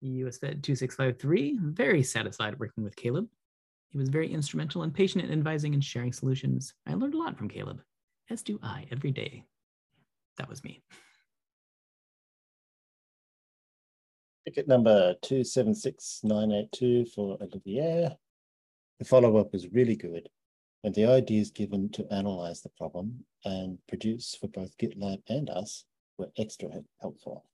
US 0.00 0.38
Fed 0.38 0.64
2653, 0.64 1.58
very 1.62 2.02
satisfied 2.02 2.58
working 2.58 2.82
with 2.82 2.96
Caleb. 2.96 3.28
He 3.90 3.98
was 3.98 4.08
very 4.08 4.32
instrumental 4.32 4.82
and 4.82 4.92
patient 4.92 5.24
in 5.24 5.32
advising 5.32 5.74
and 5.74 5.84
sharing 5.84 6.12
solutions. 6.12 6.74
I 6.86 6.94
learned 6.94 7.14
a 7.14 7.18
lot 7.18 7.38
from 7.38 7.48
Caleb, 7.48 7.80
as 8.28 8.42
do 8.42 8.58
I 8.62 8.86
every 8.90 9.12
day. 9.12 9.44
That 10.38 10.48
was 10.48 10.64
me. 10.64 10.82
Ticket 14.44 14.66
number 14.66 15.14
276982 15.22 17.06
for 17.14 17.38
Olivier. 17.40 18.10
The 18.98 19.04
follow-up 19.04 19.52
was 19.52 19.68
really 19.68 19.94
good, 19.94 20.28
and 20.82 20.92
the 20.94 21.06
ideas 21.06 21.50
given 21.52 21.90
to 21.90 22.12
analyze 22.12 22.60
the 22.60 22.70
problem 22.70 23.24
and 23.44 23.78
produce 23.88 24.34
for 24.34 24.48
both 24.48 24.76
GitLab 24.78 25.22
and 25.28 25.48
us 25.48 25.84
were 26.18 26.30
extra 26.36 26.72
he- 26.72 26.80
helpful. 27.00 27.44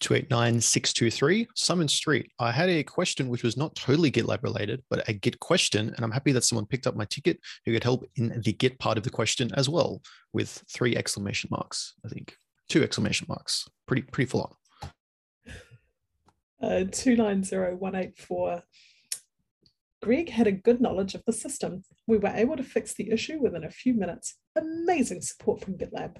289623 0.00 1.48
Summon 1.54 1.88
Street. 1.88 2.30
I 2.38 2.50
had 2.50 2.68
a 2.68 2.82
question 2.82 3.28
which 3.28 3.42
was 3.42 3.56
not 3.56 3.74
totally 3.74 4.10
GitLab 4.10 4.42
related, 4.42 4.82
but 4.90 5.08
a 5.08 5.12
Git 5.12 5.38
question. 5.40 5.92
And 5.94 6.04
I'm 6.04 6.10
happy 6.10 6.32
that 6.32 6.44
someone 6.44 6.66
picked 6.66 6.86
up 6.86 6.96
my 6.96 7.04
ticket 7.06 7.38
who 7.64 7.72
could 7.72 7.84
help 7.84 8.04
in 8.16 8.40
the 8.42 8.52
Git 8.52 8.78
part 8.78 8.98
of 8.98 9.04
the 9.04 9.10
question 9.10 9.50
as 9.54 9.68
well, 9.68 10.02
with 10.32 10.64
three 10.70 10.96
exclamation 10.96 11.48
marks, 11.50 11.94
I 12.04 12.08
think. 12.08 12.34
Two 12.70 12.82
exclamation 12.84 13.26
marks. 13.28 13.68
Pretty, 13.86 14.02
pretty 14.02 14.30
full 14.30 14.42
on. 14.42 14.54
Uh, 16.62 16.84
290184. 16.84 18.62
Greg 20.02 20.28
had 20.30 20.46
a 20.46 20.52
good 20.52 20.80
knowledge 20.80 21.16
of 21.16 21.24
the 21.26 21.32
system. 21.32 21.82
We 22.06 22.18
were 22.18 22.28
able 22.28 22.56
to 22.56 22.62
fix 22.62 22.94
the 22.94 23.10
issue 23.10 23.40
within 23.40 23.64
a 23.64 23.70
few 23.70 23.92
minutes. 23.92 24.36
Amazing 24.56 25.22
support 25.22 25.60
from 25.60 25.76
GitLab. 25.76 26.18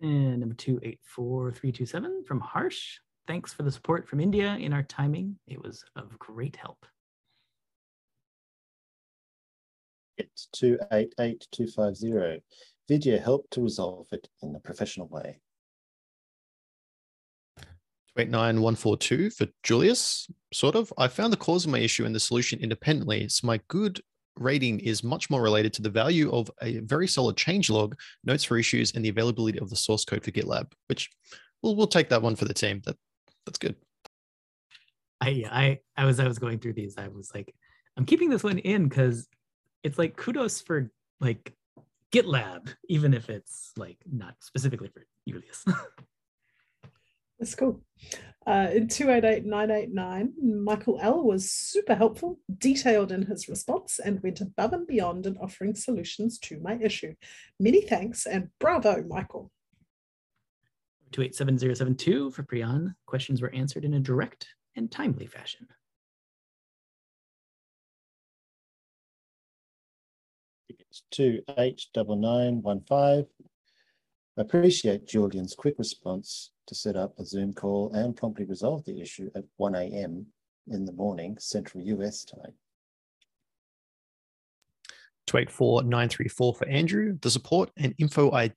And 0.00 0.40
number 0.40 0.56
284327 0.56 2.24
from 2.26 2.40
Harsh. 2.40 2.98
Thanks 3.28 3.52
for 3.52 3.62
the 3.62 3.70
support 3.70 4.08
from 4.08 4.18
India 4.18 4.56
in 4.56 4.72
our 4.72 4.82
timing. 4.82 5.36
It 5.46 5.62
was 5.62 5.84
of 5.94 6.18
great 6.18 6.56
help. 6.56 6.84
It's 10.18 10.48
288250. 10.52 12.42
Vidya 12.88 13.18
helped 13.18 13.52
to 13.52 13.62
resolve 13.62 14.06
it 14.12 14.28
in 14.42 14.54
a 14.54 14.60
professional 14.60 15.08
way. 15.08 15.40
289-142 18.18 19.34
for 19.34 19.46
Julius, 19.62 20.28
sort 20.52 20.74
of. 20.74 20.92
I 20.98 21.08
found 21.08 21.32
the 21.32 21.38
cause 21.38 21.64
of 21.64 21.70
my 21.70 21.78
issue 21.78 22.04
and 22.04 22.14
the 22.14 22.20
solution 22.20 22.60
independently. 22.60 23.28
So 23.28 23.46
my 23.46 23.60
good 23.68 24.00
rating 24.36 24.80
is 24.80 25.04
much 25.04 25.30
more 25.30 25.42
related 25.42 25.72
to 25.74 25.82
the 25.82 25.90
value 25.90 26.30
of 26.32 26.50
a 26.62 26.78
very 26.80 27.06
solid 27.06 27.36
changelog, 27.36 27.94
notes 28.24 28.44
for 28.44 28.58
issues, 28.58 28.94
and 28.94 29.04
the 29.04 29.08
availability 29.08 29.58
of 29.58 29.70
the 29.70 29.76
source 29.76 30.04
code 30.04 30.24
for 30.24 30.30
GitLab, 30.30 30.72
which 30.88 31.10
we'll, 31.62 31.76
we'll 31.76 31.86
take 31.86 32.08
that 32.10 32.22
one 32.22 32.36
for 32.36 32.44
the 32.44 32.54
team. 32.54 32.82
That 32.84 32.96
That's 33.46 33.58
good. 33.58 33.76
I 35.20 35.44
I 35.50 35.78
I 35.96 36.04
was 36.04 36.20
I 36.20 36.26
was 36.26 36.38
going 36.38 36.58
through 36.58 36.74
these. 36.74 36.96
I 36.98 37.08
was 37.08 37.30
like, 37.34 37.54
I'm 37.96 38.04
keeping 38.04 38.28
this 38.28 38.42
one 38.42 38.58
in 38.58 38.88
because 38.88 39.28
it's 39.82 39.98
like 39.98 40.16
kudos 40.16 40.60
for 40.60 40.90
like 41.20 41.54
GitLab, 42.12 42.74
even 42.88 43.14
if 43.14 43.30
it's 43.30 43.72
like 43.76 43.98
not 44.10 44.34
specifically 44.40 44.88
for 44.88 45.04
Julius. 45.26 45.64
That's 47.38 47.54
cool. 47.56 47.82
Uh, 48.46 48.68
in 48.72 48.88
288989, 48.88 50.62
Michael 50.64 50.98
L. 51.00 51.24
was 51.24 51.50
super 51.50 51.94
helpful, 51.94 52.38
detailed 52.58 53.12
in 53.12 53.22
his 53.22 53.48
response, 53.48 53.98
and 53.98 54.22
went 54.22 54.40
above 54.40 54.72
and 54.72 54.86
beyond 54.86 55.26
in 55.26 55.36
offering 55.38 55.74
solutions 55.74 56.38
to 56.40 56.60
my 56.60 56.78
issue. 56.80 57.14
Many 57.58 57.80
thanks 57.80 58.26
and 58.26 58.48
bravo, 58.60 59.02
Michael. 59.08 59.50
287072 61.12 62.30
for 62.30 62.42
Priyan. 62.42 62.94
Questions 63.06 63.42
were 63.42 63.52
answered 63.52 63.84
in 63.84 63.94
a 63.94 64.00
direct, 64.00 64.48
and 64.76 64.90
timely 64.90 65.26
fashion. 65.26 65.66
Tickets 71.10 71.44
to 71.46 71.54
H 71.58 71.90
double 71.92 72.16
nine 72.16 72.62
one 72.62 72.82
five. 72.88 73.26
Appreciate 74.36 75.06
Julian's 75.06 75.54
quick 75.54 75.74
response 75.78 76.52
to 76.66 76.74
set 76.74 76.96
up 76.96 77.18
a 77.18 77.24
Zoom 77.24 77.52
call 77.52 77.92
and 77.92 78.16
promptly 78.16 78.46
resolve 78.46 78.84
the 78.84 79.00
issue 79.00 79.30
at 79.34 79.44
one 79.56 79.74
AM 79.74 80.26
in 80.68 80.84
the 80.84 80.92
morning, 80.92 81.36
Central 81.38 81.84
US 81.84 82.24
time. 82.24 82.54
284934 85.26 86.54
for 86.54 86.68
Andrew. 86.68 87.18
The 87.20 87.30
support 87.30 87.70
and 87.76 87.94
info 87.98 88.32
I 88.32 88.52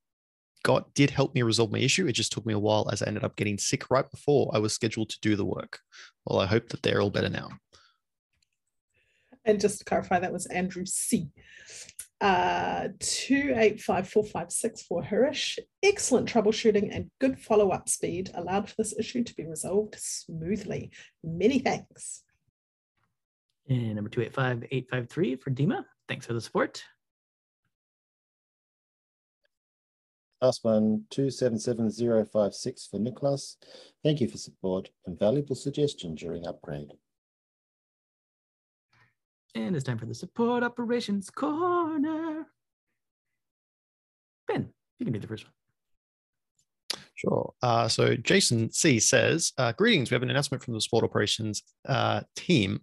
got 0.63 0.93
did 0.93 1.11
help 1.11 1.35
me 1.35 1.41
resolve 1.41 1.71
my 1.71 1.79
issue. 1.79 2.07
It 2.07 2.13
just 2.13 2.31
took 2.31 2.45
me 2.45 2.53
a 2.53 2.59
while 2.59 2.89
as 2.91 3.01
I 3.03 3.07
ended 3.07 3.23
up 3.23 3.35
getting 3.35 3.57
sick 3.57 3.91
right 3.91 4.09
before 4.09 4.49
I 4.53 4.59
was 4.59 4.73
scheduled 4.73 5.09
to 5.09 5.19
do 5.21 5.35
the 5.35 5.45
work. 5.45 5.79
Well, 6.25 6.39
I 6.39 6.47
hope 6.47 6.69
that 6.69 6.81
they're 6.81 7.01
all 7.01 7.11
better 7.11 7.29
now. 7.29 7.49
And 9.45 9.59
just 9.59 9.79
to 9.79 9.85
clarify, 9.85 10.19
that 10.19 10.33
was 10.33 10.47
Andrew 10.47 10.85
C. 10.87 11.29
Uh, 12.22 12.88
285456 13.00 14.84
for 14.84 15.03
Harish. 15.03 15.60
Excellent 15.84 16.29
troubleshooting 16.29 16.95
and 16.95 17.12
good 17.19 17.38
follow 17.39 17.72
up 17.72 17.89
speed 17.89 18.31
allowed 18.36 18.69
for 18.69 18.75
this 18.77 18.98
issue 18.98 19.24
to 19.24 19.36
be 19.36 19.45
resolved 19.45 19.95
smoothly. 20.00 20.91
Many 21.24 21.60
thanks. 21.60 22.24
And 23.67 23.95
number 23.95 24.10
285853 24.10 25.36
for 25.36 25.51
Dima. 25.51 25.84
Thanks 26.07 26.25
for 26.25 26.34
the 26.34 26.41
support. 26.41 26.84
Last 30.41 30.63
one, 30.63 31.05
two 31.10 31.31
seven 31.31 31.57
seven 31.57 31.89
zero 31.89 32.24
five 32.25 32.53
six 32.53 32.88
for 32.88 33.00
Nicholas. 33.00 33.57
Thank 34.03 34.22
you 34.22 34.27
for 34.27 34.38
support 34.38 34.89
and 35.05 35.17
valuable 35.17 35.55
suggestion 35.55 36.13
during 36.13 36.45
upgrade. 36.45 36.91
And 39.55 39.74
it's 39.74 39.85
time 39.85 39.97
for 39.97 40.05
the 40.05 40.13
support 40.13 40.63
operations 40.63 41.29
corner. 41.29 42.47
Ben, 44.47 44.69
you 45.00 45.05
can 45.05 45.13
do 45.13 45.19
the 45.19 45.27
first 45.27 45.45
one. 45.45 45.53
Sure. 47.15 47.53
Uh, 47.62 47.88
so 47.88 48.15
Jason 48.17 48.69
C 48.72 49.00
says, 49.00 49.53
uh, 49.57 49.72
"Greetings. 49.72 50.12
We 50.12 50.15
have 50.15 50.24
an 50.24 50.29
announcement 50.29 50.62
from 50.62 50.74
the 50.74 50.81
support 50.81 51.05
operations 51.05 51.63
uh, 51.88 52.22
team. 52.36 52.81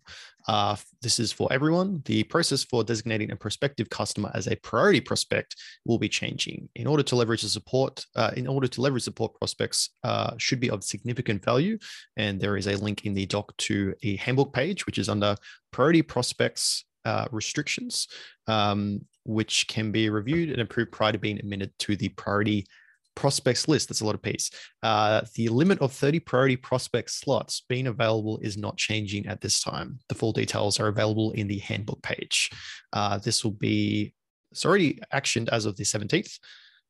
Uh, 0.49 0.75
this 1.03 1.21
is 1.21 1.31
for 1.31 1.53
everyone. 1.53 2.01
The 2.07 2.25
process 2.25 2.65
for 2.65 2.83
designating 2.83 3.31
a 3.31 3.37
prospective 3.37 3.91
customer 3.91 4.31
as 4.35 4.49
a 4.49 4.57
priority 4.57 5.03
prospect 5.03 5.57
will 5.85 5.99
be 5.99 6.09
changing. 6.09 6.71
In 6.75 6.87
order 6.87 7.03
to 7.03 7.15
leverage 7.15 7.43
the 7.43 7.49
support, 7.51 8.07
uh, 8.17 8.31
in 8.35 8.47
order 8.47 8.67
to 8.69 8.81
leverage 8.81 9.05
support 9.05 9.39
prospects, 9.39 9.91
uh, 10.03 10.33
should 10.39 10.61
be 10.61 10.71
of 10.71 10.83
significant 10.83 11.45
value. 11.45 11.79
And 12.17 12.41
there 12.41 12.57
is 12.57 12.67
a 12.67 12.77
link 12.77 13.05
in 13.05 13.13
the 13.13 13.27
doc 13.27 13.55
to 13.59 13.95
a 14.03 14.17
handbook 14.17 14.55
page, 14.55 14.87
which 14.87 14.99
is 14.99 15.09
under 15.09 15.37
priority 15.73 16.03
prospects." 16.03 16.85
restrictions, 17.33 18.07
um, 18.47 19.01
which 19.25 19.67
can 19.67 19.91
be 19.91 20.09
reviewed 20.09 20.51
and 20.51 20.63
approved 20.63 20.93
prior 20.93 21.11
to 21.11 21.19
being 21.19 21.37
admitted 21.37 21.73
to 21.81 21.97
the 21.97 22.09
priority 22.11 22.65
prospects 23.15 23.69
list. 23.69 23.89
That's 23.89 24.01
a 24.01 24.05
lot 24.05 24.15
of 24.15 24.23
piece. 24.23 24.51
Uh, 24.83 25.23
the 25.35 25.49
limit 25.49 25.81
of 25.81 25.93
30 25.93 26.21
priority 26.21 26.57
prospect 26.57 27.11
slots 27.11 27.63
being 27.69 27.87
available 27.87 28.39
is 28.39 28.57
not 28.57 28.77
changing 28.77 29.27
at 29.27 29.41
this 29.41 29.61
time. 29.61 29.99
The 30.09 30.15
full 30.15 30.33
details 30.33 30.81
are 30.81 30.89
available 30.89 31.33
in 31.33 31.49
the 31.49 31.59
handbook 31.59 32.03
page. 32.03 32.51
Uh, 32.93 33.19
this 33.19 33.45
will 33.45 33.53
be, 33.53 34.15
it's 34.51 34.65
already 34.65 35.01
actioned 35.13 35.49
as 35.51 35.67
of 35.67 35.77
the 35.77 35.85
17th. 35.85 36.39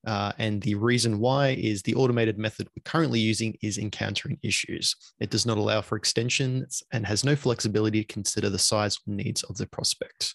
Uh, 0.04 0.32
and 0.38 0.60
the 0.62 0.74
reason 0.74 1.20
why 1.20 1.50
is 1.50 1.82
the 1.82 1.94
automated 1.94 2.36
method 2.36 2.68
we're 2.74 2.82
currently 2.84 3.20
using 3.20 3.56
is 3.62 3.78
encountering 3.78 4.36
issues. 4.42 4.96
It 5.20 5.30
does 5.30 5.46
not 5.46 5.58
allow 5.58 5.80
for 5.80 5.96
extensions 5.96 6.82
and 6.92 7.06
has 7.06 7.24
no 7.24 7.36
flexibility 7.36 8.02
to 8.04 8.12
consider 8.12 8.50
the 8.50 8.58
size 8.58 8.98
or 9.06 9.14
needs 9.14 9.44
of 9.44 9.56
the 9.56 9.66
prospect. 9.66 10.34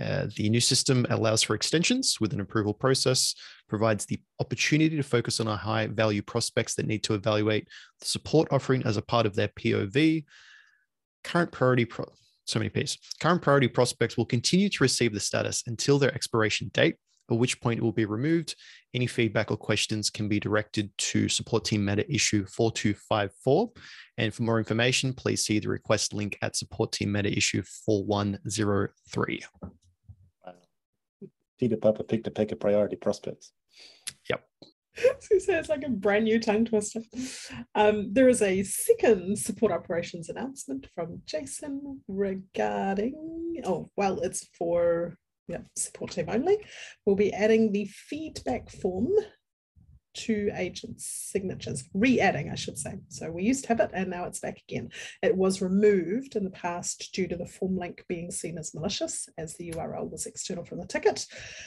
Uh, 0.00 0.26
the 0.36 0.48
new 0.48 0.60
system 0.60 1.06
allows 1.10 1.42
for 1.42 1.54
extensions 1.54 2.18
with 2.20 2.32
an 2.32 2.40
approval 2.40 2.74
process, 2.74 3.34
provides 3.68 4.06
the 4.06 4.20
opportunity 4.40 4.96
to 4.96 5.02
focus 5.02 5.38
on 5.40 5.46
our 5.48 5.56
high 5.56 5.86
value 5.86 6.22
prospects 6.22 6.74
that 6.74 6.86
need 6.86 7.02
to 7.04 7.14
evaluate 7.14 7.68
the 8.00 8.06
support 8.06 8.48
offering 8.50 8.82
as 8.84 8.96
a 8.96 9.02
part 9.02 9.26
of 9.26 9.34
their 9.34 9.48
POV. 9.48 10.24
Current 11.22 11.52
priority, 11.52 11.84
pro- 11.84 12.12
so 12.44 12.58
many 12.58 12.70
P's. 12.70 12.98
Current 13.20 13.40
priority 13.40 13.68
prospects 13.68 14.16
will 14.16 14.26
continue 14.26 14.68
to 14.68 14.82
receive 14.82 15.14
the 15.14 15.20
status 15.20 15.62
until 15.66 15.98
their 15.98 16.14
expiration 16.14 16.70
date, 16.74 16.96
at 17.30 17.38
which 17.38 17.60
point 17.60 17.78
it 17.78 17.82
will 17.82 17.92
be 17.92 18.04
removed. 18.04 18.56
Any 18.94 19.06
feedback 19.06 19.50
or 19.52 19.56
questions 19.56 20.10
can 20.10 20.28
be 20.28 20.40
directed 20.40 20.90
to 20.98 21.28
support 21.28 21.64
team 21.64 21.84
meta 21.84 22.04
issue 22.12 22.44
4254. 22.46 23.70
And 24.18 24.34
for 24.34 24.42
more 24.42 24.58
information, 24.58 25.12
please 25.12 25.46
see 25.46 25.60
the 25.60 25.68
request 25.68 26.12
link 26.12 26.36
at 26.42 26.56
support 26.56 26.90
team 26.92 27.12
meta 27.12 27.34
issue 27.34 27.62
4103. 27.86 29.44
Peter 31.58 31.76
Papa 31.76 32.04
picked 32.04 32.26
a 32.26 32.30
pick 32.30 32.52
of 32.52 32.60
priority 32.60 32.96
prospects. 32.96 33.52
Yep. 34.30 34.44
So 35.20 35.52
it's 35.54 35.68
like 35.68 35.82
a 35.82 35.90
brand 35.90 36.24
new 36.24 36.38
tongue 36.38 36.66
twister. 36.66 37.00
Um, 37.74 38.10
there 38.12 38.28
is 38.28 38.40
a 38.42 38.62
second 38.62 39.36
support 39.36 39.72
operations 39.72 40.28
announcement 40.28 40.86
from 40.94 41.20
Jason 41.26 42.00
regarding, 42.06 43.60
oh, 43.64 43.90
well, 43.96 44.20
it's 44.20 44.46
for 44.56 45.16
yeah, 45.48 45.58
support 45.76 46.12
team 46.12 46.26
only. 46.28 46.58
We'll 47.04 47.16
be 47.16 47.32
adding 47.32 47.72
the 47.72 47.86
feedback 47.86 48.70
form 48.70 49.10
to 50.14 50.50
agents 50.54 51.30
signatures, 51.32 51.84
re-adding, 51.94 52.50
I 52.50 52.54
should 52.54 52.78
say. 52.78 52.98
So 53.08 53.30
we 53.30 53.42
used 53.42 53.64
to 53.64 53.68
have 53.68 53.80
it 53.80 53.90
and 53.92 54.10
now 54.10 54.24
it's 54.24 54.40
back 54.40 54.58
again. 54.68 54.90
It 55.22 55.36
was 55.36 55.62
removed 55.62 56.36
in 56.36 56.44
the 56.44 56.50
past 56.50 57.10
due 57.12 57.26
to 57.28 57.36
the 57.36 57.46
form 57.46 57.76
link 57.76 58.04
being 58.08 58.30
seen 58.30 58.58
as 58.58 58.74
malicious 58.74 59.28
as 59.38 59.54
the 59.54 59.72
URL 59.72 60.10
was 60.10 60.26
external 60.26 60.64
from 60.64 60.78
the 60.78 60.86
ticket. 60.86 61.26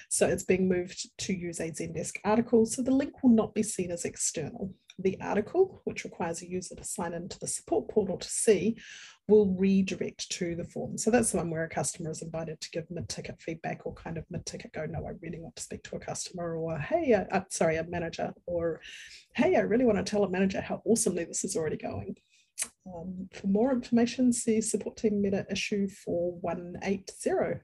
So 0.10 0.28
it's 0.28 0.44
being 0.44 0.68
moved 0.68 1.08
to 1.18 1.34
use 1.34 1.60
a 1.60 1.72
Zendesk 1.72 2.16
article. 2.24 2.66
So 2.66 2.82
the 2.82 2.92
link 2.92 3.24
will 3.24 3.32
not 3.32 3.54
be 3.54 3.64
seen 3.64 3.92
as 3.92 4.06
external. 4.06 4.74
The 5.00 5.20
article, 5.22 5.82
which 5.84 6.06
requires 6.06 6.42
a 6.42 6.50
user 6.50 6.76
to 6.76 6.84
sign 6.84 7.14
into 7.14 7.38
the 7.38 7.48
support 7.48 7.88
portal 7.88 8.18
to 8.18 8.28
see, 8.28 8.78
will 9.28 9.54
redirect 9.58 10.30
to 10.32 10.56
the 10.56 10.63
form. 10.63 10.98
So 10.98 11.12
that's 11.12 11.32
the 11.32 11.38
one 11.38 11.50
where 11.50 11.66
a 11.66 11.70
customer 11.70 12.12
is 12.12 12.22
invited 12.22 12.62
to 12.62 12.70
give 12.72 12.90
mid-ticket 12.90 13.42
feedback 13.42 13.82
or 13.86 13.94
kind 13.94 14.18
of 14.18 14.26
mid-ticket 14.30 14.72
go, 14.72 14.86
no, 14.86 15.06
I 15.06 15.12
really 15.22 15.40
want 15.40 15.56
to 15.58 15.63
speak 15.63 15.84
to 15.84 15.98
a 15.98 16.00
customer 16.00 16.56
or, 16.56 16.78
hey, 16.80 17.13
uh, 17.13 17.26
uh, 17.32 17.44
sorry, 17.50 17.76
a 17.76 17.84
manager 17.84 18.34
or, 18.46 18.80
hey, 19.36 19.56
I 19.58 19.62
really 19.62 19.84
want 19.84 19.98
to 19.98 20.10
tell 20.10 20.24
a 20.24 20.30
manager 20.30 20.62
how 20.62 20.82
awesomely 20.86 21.26
this 21.26 21.44
is 21.44 21.58
already 21.58 21.78
going. 21.78 22.16
Um, 22.88 23.28
for 23.34 23.48
more 23.48 23.74
information, 23.74 24.32
see 24.32 24.62
support 24.62 24.98
team 24.98 25.22
meta 25.22 25.46
issue 25.52 25.88
4180. 25.90 27.62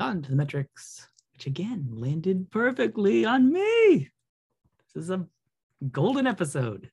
On 0.00 0.22
to 0.22 0.30
the 0.30 0.36
metrics, 0.36 1.06
which 1.32 1.46
again 1.46 1.88
landed 1.90 2.50
perfectly 2.50 3.26
on 3.26 3.52
me. 3.52 4.10
This 4.94 5.04
is 5.04 5.10
a 5.10 5.26
golden 5.90 6.26
episode. 6.26 6.90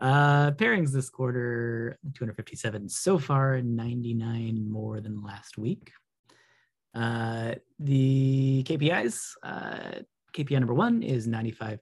Uh, 0.00 0.50
pairings 0.52 0.92
this 0.92 1.10
quarter 1.10 1.98
257 2.14 2.88
so 2.88 3.18
far, 3.18 3.60
99 3.60 4.70
more 4.70 5.00
than 5.00 5.22
last 5.22 5.58
week. 5.58 5.92
Uh, 6.94 7.54
the 7.78 8.64
KPIs 8.66 9.32
uh, 9.42 10.00
KPI 10.32 10.58
number 10.58 10.74
one 10.74 11.02
is 11.02 11.26
95% 11.26 11.80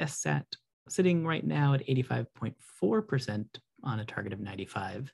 SSAT, 0.00 0.44
sitting 0.88 1.26
right 1.26 1.44
now 1.46 1.74
at 1.74 1.86
85.4% 1.86 3.46
on 3.82 4.00
a 4.00 4.04
target 4.04 4.32
of 4.32 4.40
95. 4.40 5.12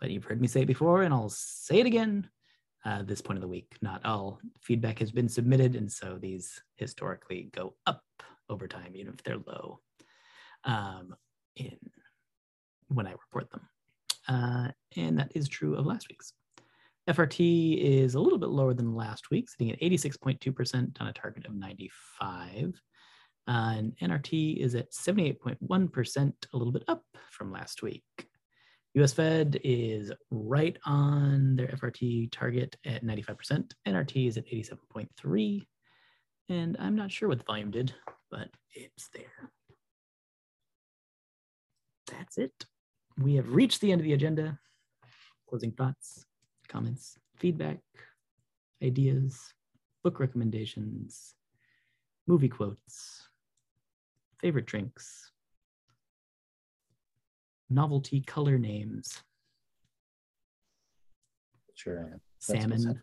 But 0.00 0.10
you've 0.10 0.24
heard 0.24 0.40
me 0.40 0.48
say 0.48 0.62
it 0.62 0.66
before, 0.66 1.02
and 1.02 1.12
I'll 1.12 1.28
say 1.28 1.80
it 1.80 1.86
again. 1.86 2.28
Uh, 2.84 3.02
this 3.02 3.22
point 3.22 3.38
of 3.38 3.40
the 3.40 3.48
week, 3.48 3.76
not 3.80 4.04
all 4.04 4.40
feedback 4.60 4.98
has 4.98 5.10
been 5.10 5.28
submitted, 5.28 5.74
and 5.74 5.90
so 5.90 6.18
these 6.20 6.60
historically 6.76 7.48
go 7.52 7.74
up 7.86 8.04
over 8.50 8.68
time, 8.68 8.92
even 8.94 9.14
if 9.14 9.22
they're 9.22 9.38
low. 9.38 9.80
Um, 10.64 11.14
in 11.56 11.76
when 12.88 13.06
I 13.06 13.12
report 13.12 13.50
them. 13.50 13.68
Uh, 14.28 14.68
and 14.96 15.18
that 15.18 15.32
is 15.34 15.48
true 15.48 15.74
of 15.74 15.86
last 15.86 16.08
week's. 16.08 16.32
FRT 17.08 17.82
is 17.82 18.14
a 18.14 18.20
little 18.20 18.38
bit 18.38 18.48
lower 18.48 18.72
than 18.72 18.94
last 18.94 19.30
week, 19.30 19.48
sitting 19.50 19.70
at 19.70 19.80
86.2% 19.80 21.00
on 21.00 21.06
a 21.06 21.12
target 21.12 21.44
of 21.46 21.54
95. 21.54 22.80
Uh, 23.46 23.50
and 23.50 23.92
NRT 24.00 24.56
is 24.56 24.74
at 24.74 24.90
78.1%, 24.92 26.32
a 26.52 26.56
little 26.56 26.72
bit 26.72 26.84
up 26.88 27.04
from 27.30 27.52
last 27.52 27.82
week. 27.82 28.04
US 28.94 29.12
Fed 29.12 29.60
is 29.64 30.12
right 30.30 30.78
on 30.86 31.56
their 31.56 31.66
FRT 31.66 32.30
target 32.32 32.76
at 32.86 33.04
95%. 33.04 33.72
NRT 33.86 34.28
is 34.28 34.38
at 34.38 34.46
87.3. 34.46 35.66
And 36.48 36.76
I'm 36.78 36.96
not 36.96 37.10
sure 37.10 37.28
what 37.28 37.38
the 37.38 37.44
volume 37.44 37.70
did, 37.70 37.92
but 38.30 38.48
it's 38.74 39.08
there 39.12 39.50
that's 42.18 42.38
it. 42.38 42.66
We 43.18 43.34
have 43.36 43.48
reached 43.48 43.80
the 43.80 43.92
end 43.92 44.00
of 44.00 44.04
the 44.04 44.12
agenda. 44.12 44.58
Closing 45.48 45.72
thoughts, 45.72 46.24
comments, 46.68 47.18
feedback, 47.36 47.80
ideas, 48.82 49.52
book 50.02 50.18
recommendations, 50.20 51.34
movie 52.26 52.48
quotes, 52.48 53.28
favorite 54.40 54.66
drinks. 54.66 55.30
novelty 57.70 58.20
color 58.20 58.58
names. 58.58 59.22
Sure. 61.74 62.20
That's 62.48 62.60
Salmon, 62.60 63.00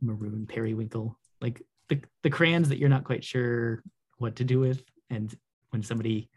maroon, 0.00 0.46
periwinkle, 0.46 1.18
like 1.40 1.62
the, 1.88 2.00
the 2.22 2.30
crayons 2.30 2.68
that 2.68 2.78
you're 2.78 2.88
not 2.88 3.04
quite 3.04 3.24
sure 3.24 3.82
what 4.18 4.36
to 4.36 4.44
do 4.44 4.60
with. 4.60 4.82
And 5.10 5.34
when 5.70 5.82
somebody, 5.82 6.28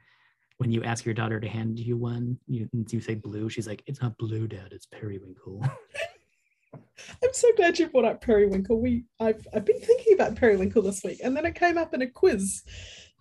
when 0.57 0.71
you 0.71 0.83
ask 0.83 1.05
your 1.05 1.13
daughter 1.13 1.39
to 1.39 1.47
hand 1.47 1.79
you 1.79 1.97
one, 1.97 2.37
you, 2.47 2.69
you 2.89 3.01
say 3.01 3.15
blue, 3.15 3.49
she's 3.49 3.67
like, 3.67 3.83
it's 3.87 4.01
not 4.01 4.17
blue, 4.17 4.47
dad, 4.47 4.69
it's 4.71 4.85
periwinkle. 4.85 5.63
I'm 7.23 7.33
so 7.33 7.49
glad 7.55 7.77
you 7.77 7.87
brought 7.87 8.05
up 8.05 8.21
periwinkle. 8.21 8.79
We 8.79 9.05
I've 9.19 9.45
I've 9.53 9.65
been 9.65 9.79
thinking 9.79 10.13
about 10.13 10.35
periwinkle 10.35 10.81
this 10.81 11.03
week, 11.03 11.19
and 11.23 11.35
then 11.35 11.45
it 11.45 11.55
came 11.55 11.77
up 11.77 11.93
in 11.93 12.01
a 12.01 12.07
quiz. 12.07 12.63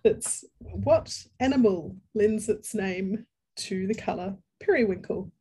That's 0.03 0.43
what 0.59 1.15
animal 1.39 1.95
lends 2.13 2.49
its 2.49 2.73
name 2.73 3.25
to 3.57 3.87
the 3.87 3.95
color 3.95 4.35
periwinkle, 4.59 5.31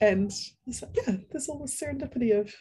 and 0.00 0.30
it's 0.66 0.82
like, 0.82 0.96
yeah, 0.96 1.16
there's 1.30 1.48
all 1.48 1.58
this 1.58 1.80
serendipity 1.80 2.38
of 2.38 2.54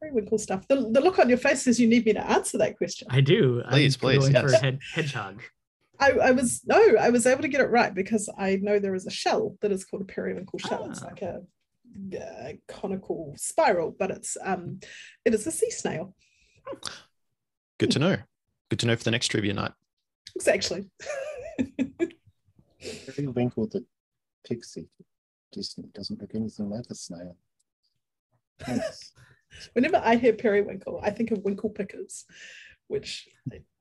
periwinkle 0.00 0.38
stuff. 0.38 0.66
The, 0.68 0.90
the 0.90 1.00
look 1.00 1.18
on 1.18 1.28
your 1.28 1.38
face 1.38 1.62
says 1.62 1.78
you 1.78 1.88
need 1.88 2.04
me 2.04 2.12
to 2.12 2.30
answer 2.30 2.58
that 2.58 2.76
question. 2.76 3.08
I 3.10 3.20
do. 3.20 3.62
Please, 3.70 3.96
I'm 3.96 4.00
please, 4.00 4.28
going 4.28 4.32
for 4.32 4.50
yes. 4.50 4.60
head, 4.60 4.78
hedgehog. 4.94 5.42
I, 6.02 6.10
I 6.28 6.30
was 6.32 6.62
no, 6.66 6.80
I 7.00 7.10
was 7.10 7.26
able 7.26 7.42
to 7.42 7.48
get 7.48 7.60
it 7.60 7.70
right 7.70 7.94
because 7.94 8.28
I 8.36 8.56
know 8.56 8.78
there 8.78 8.94
is 8.94 9.06
a 9.06 9.10
shell 9.10 9.56
that 9.60 9.70
is 9.72 9.84
called 9.84 10.02
a 10.02 10.06
periwinkle 10.06 10.58
shell. 10.58 10.88
It's 10.90 11.02
Ah. 11.02 11.06
like 11.06 11.22
a, 11.22 11.42
uh 12.18 12.52
conical 12.68 13.34
spiral, 13.36 13.94
but 13.98 14.10
it's 14.10 14.36
um, 14.42 14.80
it 15.24 15.32
is 15.34 15.46
a 15.46 15.52
sea 15.52 15.70
snail. 15.70 16.14
Good 17.78 17.90
to 17.92 17.98
know. 17.98 18.16
Good 18.70 18.78
to 18.80 18.86
know 18.86 18.96
for 18.96 19.04
the 19.04 19.10
next 19.10 19.28
trivia 19.28 19.52
night. 19.54 19.72
Exactly. 20.34 20.86
Periwinkle 23.06 23.68
the 23.68 23.84
pixie 24.46 24.88
Disney 25.52 25.84
doesn't 25.94 26.20
look 26.20 26.34
anything 26.34 26.70
like 26.70 26.86
a 26.90 26.94
snail. 26.94 27.36
Yes. 28.66 29.12
Whenever 29.74 30.00
I 30.02 30.16
hear 30.16 30.32
periwinkle, 30.32 30.98
I 31.02 31.10
think 31.10 31.30
of 31.30 31.42
winkle 31.44 31.68
pickers, 31.70 32.24
which 32.88 33.28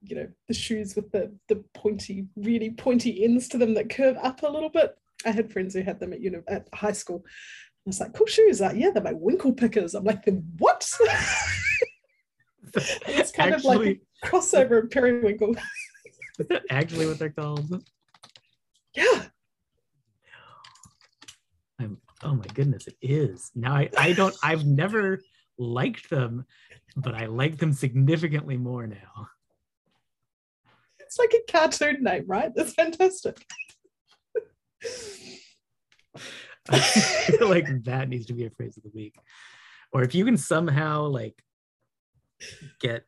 you 0.02 0.16
know 0.16 0.28
the 0.48 0.54
shoes 0.54 0.96
with 0.96 1.12
the 1.12 1.32
the 1.48 1.64
pointy, 1.74 2.28
really 2.36 2.72
pointy 2.72 3.24
ends 3.24 3.48
to 3.50 3.58
them 3.58 3.74
that 3.76 3.90
curve 3.90 4.18
up 4.22 4.44
a 4.44 4.48
little 4.48 4.70
bit. 4.70 4.98
I 5.26 5.32
had 5.32 5.52
friends 5.52 5.74
who 5.74 5.82
had 5.82 6.00
them 6.00 6.14
at 6.14 6.22
you 6.22 6.32
know 6.32 6.44
at 6.48 6.68
high 6.74 6.92
school. 6.92 7.24
I 7.26 7.90
was 7.90 8.00
like, 8.00 8.14
cool 8.14 8.28
shoes. 8.28 8.62
Like, 8.62 8.76
yeah, 8.78 8.92
they're 8.92 9.02
my 9.02 9.14
winkle 9.14 9.54
pickers. 9.54 9.96
I'm 9.96 10.04
like, 10.04 10.24
then 10.24 10.44
what? 10.60 10.88
it's 12.76 13.32
kind 13.32 13.56
of 13.56 13.64
like 13.64 13.82
a 13.82 14.28
crossover 14.28 14.84
of 14.84 14.92
periwinkle. 14.92 15.56
Is 16.40 16.48
that 16.50 16.64
actually 16.70 17.08
what 17.08 17.18
they're 17.18 17.32
called. 17.32 17.84
Yeah. 18.96 19.24
I'm, 21.80 21.98
oh 22.24 22.36
my 22.36 22.46
goodness, 22.54 22.88
it 22.88 22.98
is. 23.02 23.52
Now 23.56 23.74
I, 23.74 23.90
I 23.98 24.14
don't 24.14 24.36
I've 24.44 24.66
never 24.66 25.22
liked 25.58 26.10
them, 26.10 26.46
but 26.96 27.16
I 27.16 27.26
like 27.26 27.58
them 27.58 27.74
significantly 27.74 28.58
more 28.58 28.86
now. 28.86 29.28
It's 31.12 31.20
like 31.20 31.34
a 31.34 31.52
cartoon 31.52 32.04
name, 32.04 32.24
right? 32.26 32.54
That's 32.56 32.74
fantastic. 32.74 33.46
I 36.70 36.80
feel 36.80 37.50
like 37.50 37.84
that 37.84 38.08
needs 38.08 38.28
to 38.28 38.34
be 38.34 38.46
a 38.46 38.50
phrase 38.50 38.78
of 38.78 38.84
the 38.84 38.92
week. 38.96 39.16
Or 39.92 40.04
if 40.04 40.16
you 40.16 40.24
can 40.24 40.38
somehow 40.38 41.08
like 41.08 41.44
get 42.80 43.04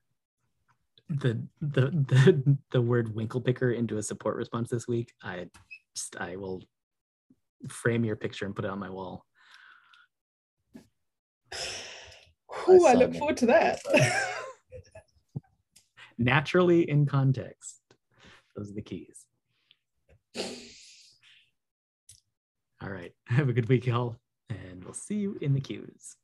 the 1.07 1.47
the 1.61 1.91
the, 1.91 2.57
the 2.71 2.81
word 2.81 3.15
winkle 3.15 3.39
picker 3.39 3.71
into 3.71 3.97
a 3.97 4.03
support 4.03 4.35
response 4.35 4.69
this 4.69 4.85
week, 4.85 5.13
I 5.23 5.47
just 5.95 6.17
I 6.19 6.35
will 6.35 6.61
frame 7.69 8.03
your 8.03 8.17
picture 8.17 8.45
and 8.45 8.53
put 8.53 8.65
it 8.65 8.71
on 8.71 8.79
my 8.79 8.89
wall. 8.89 9.25
Ooh, 12.67 12.85
I 12.85 12.91
saw 12.91 12.99
look 12.99 13.13
that. 13.13 13.17
forward 13.17 13.37
to 13.37 13.45
that. 13.45 13.79
Naturally 16.17 16.89
in 16.89 17.05
context. 17.05 17.82
Those 18.55 18.71
are 18.71 18.75
the 18.75 18.81
keys. 18.81 19.25
All 22.81 22.89
right. 22.89 23.13
Have 23.27 23.49
a 23.49 23.53
good 23.53 23.69
week, 23.69 23.85
y'all. 23.85 24.17
And 24.49 24.83
we'll 24.83 24.93
see 24.93 25.15
you 25.15 25.37
in 25.41 25.53
the 25.53 25.61
queues. 25.61 26.15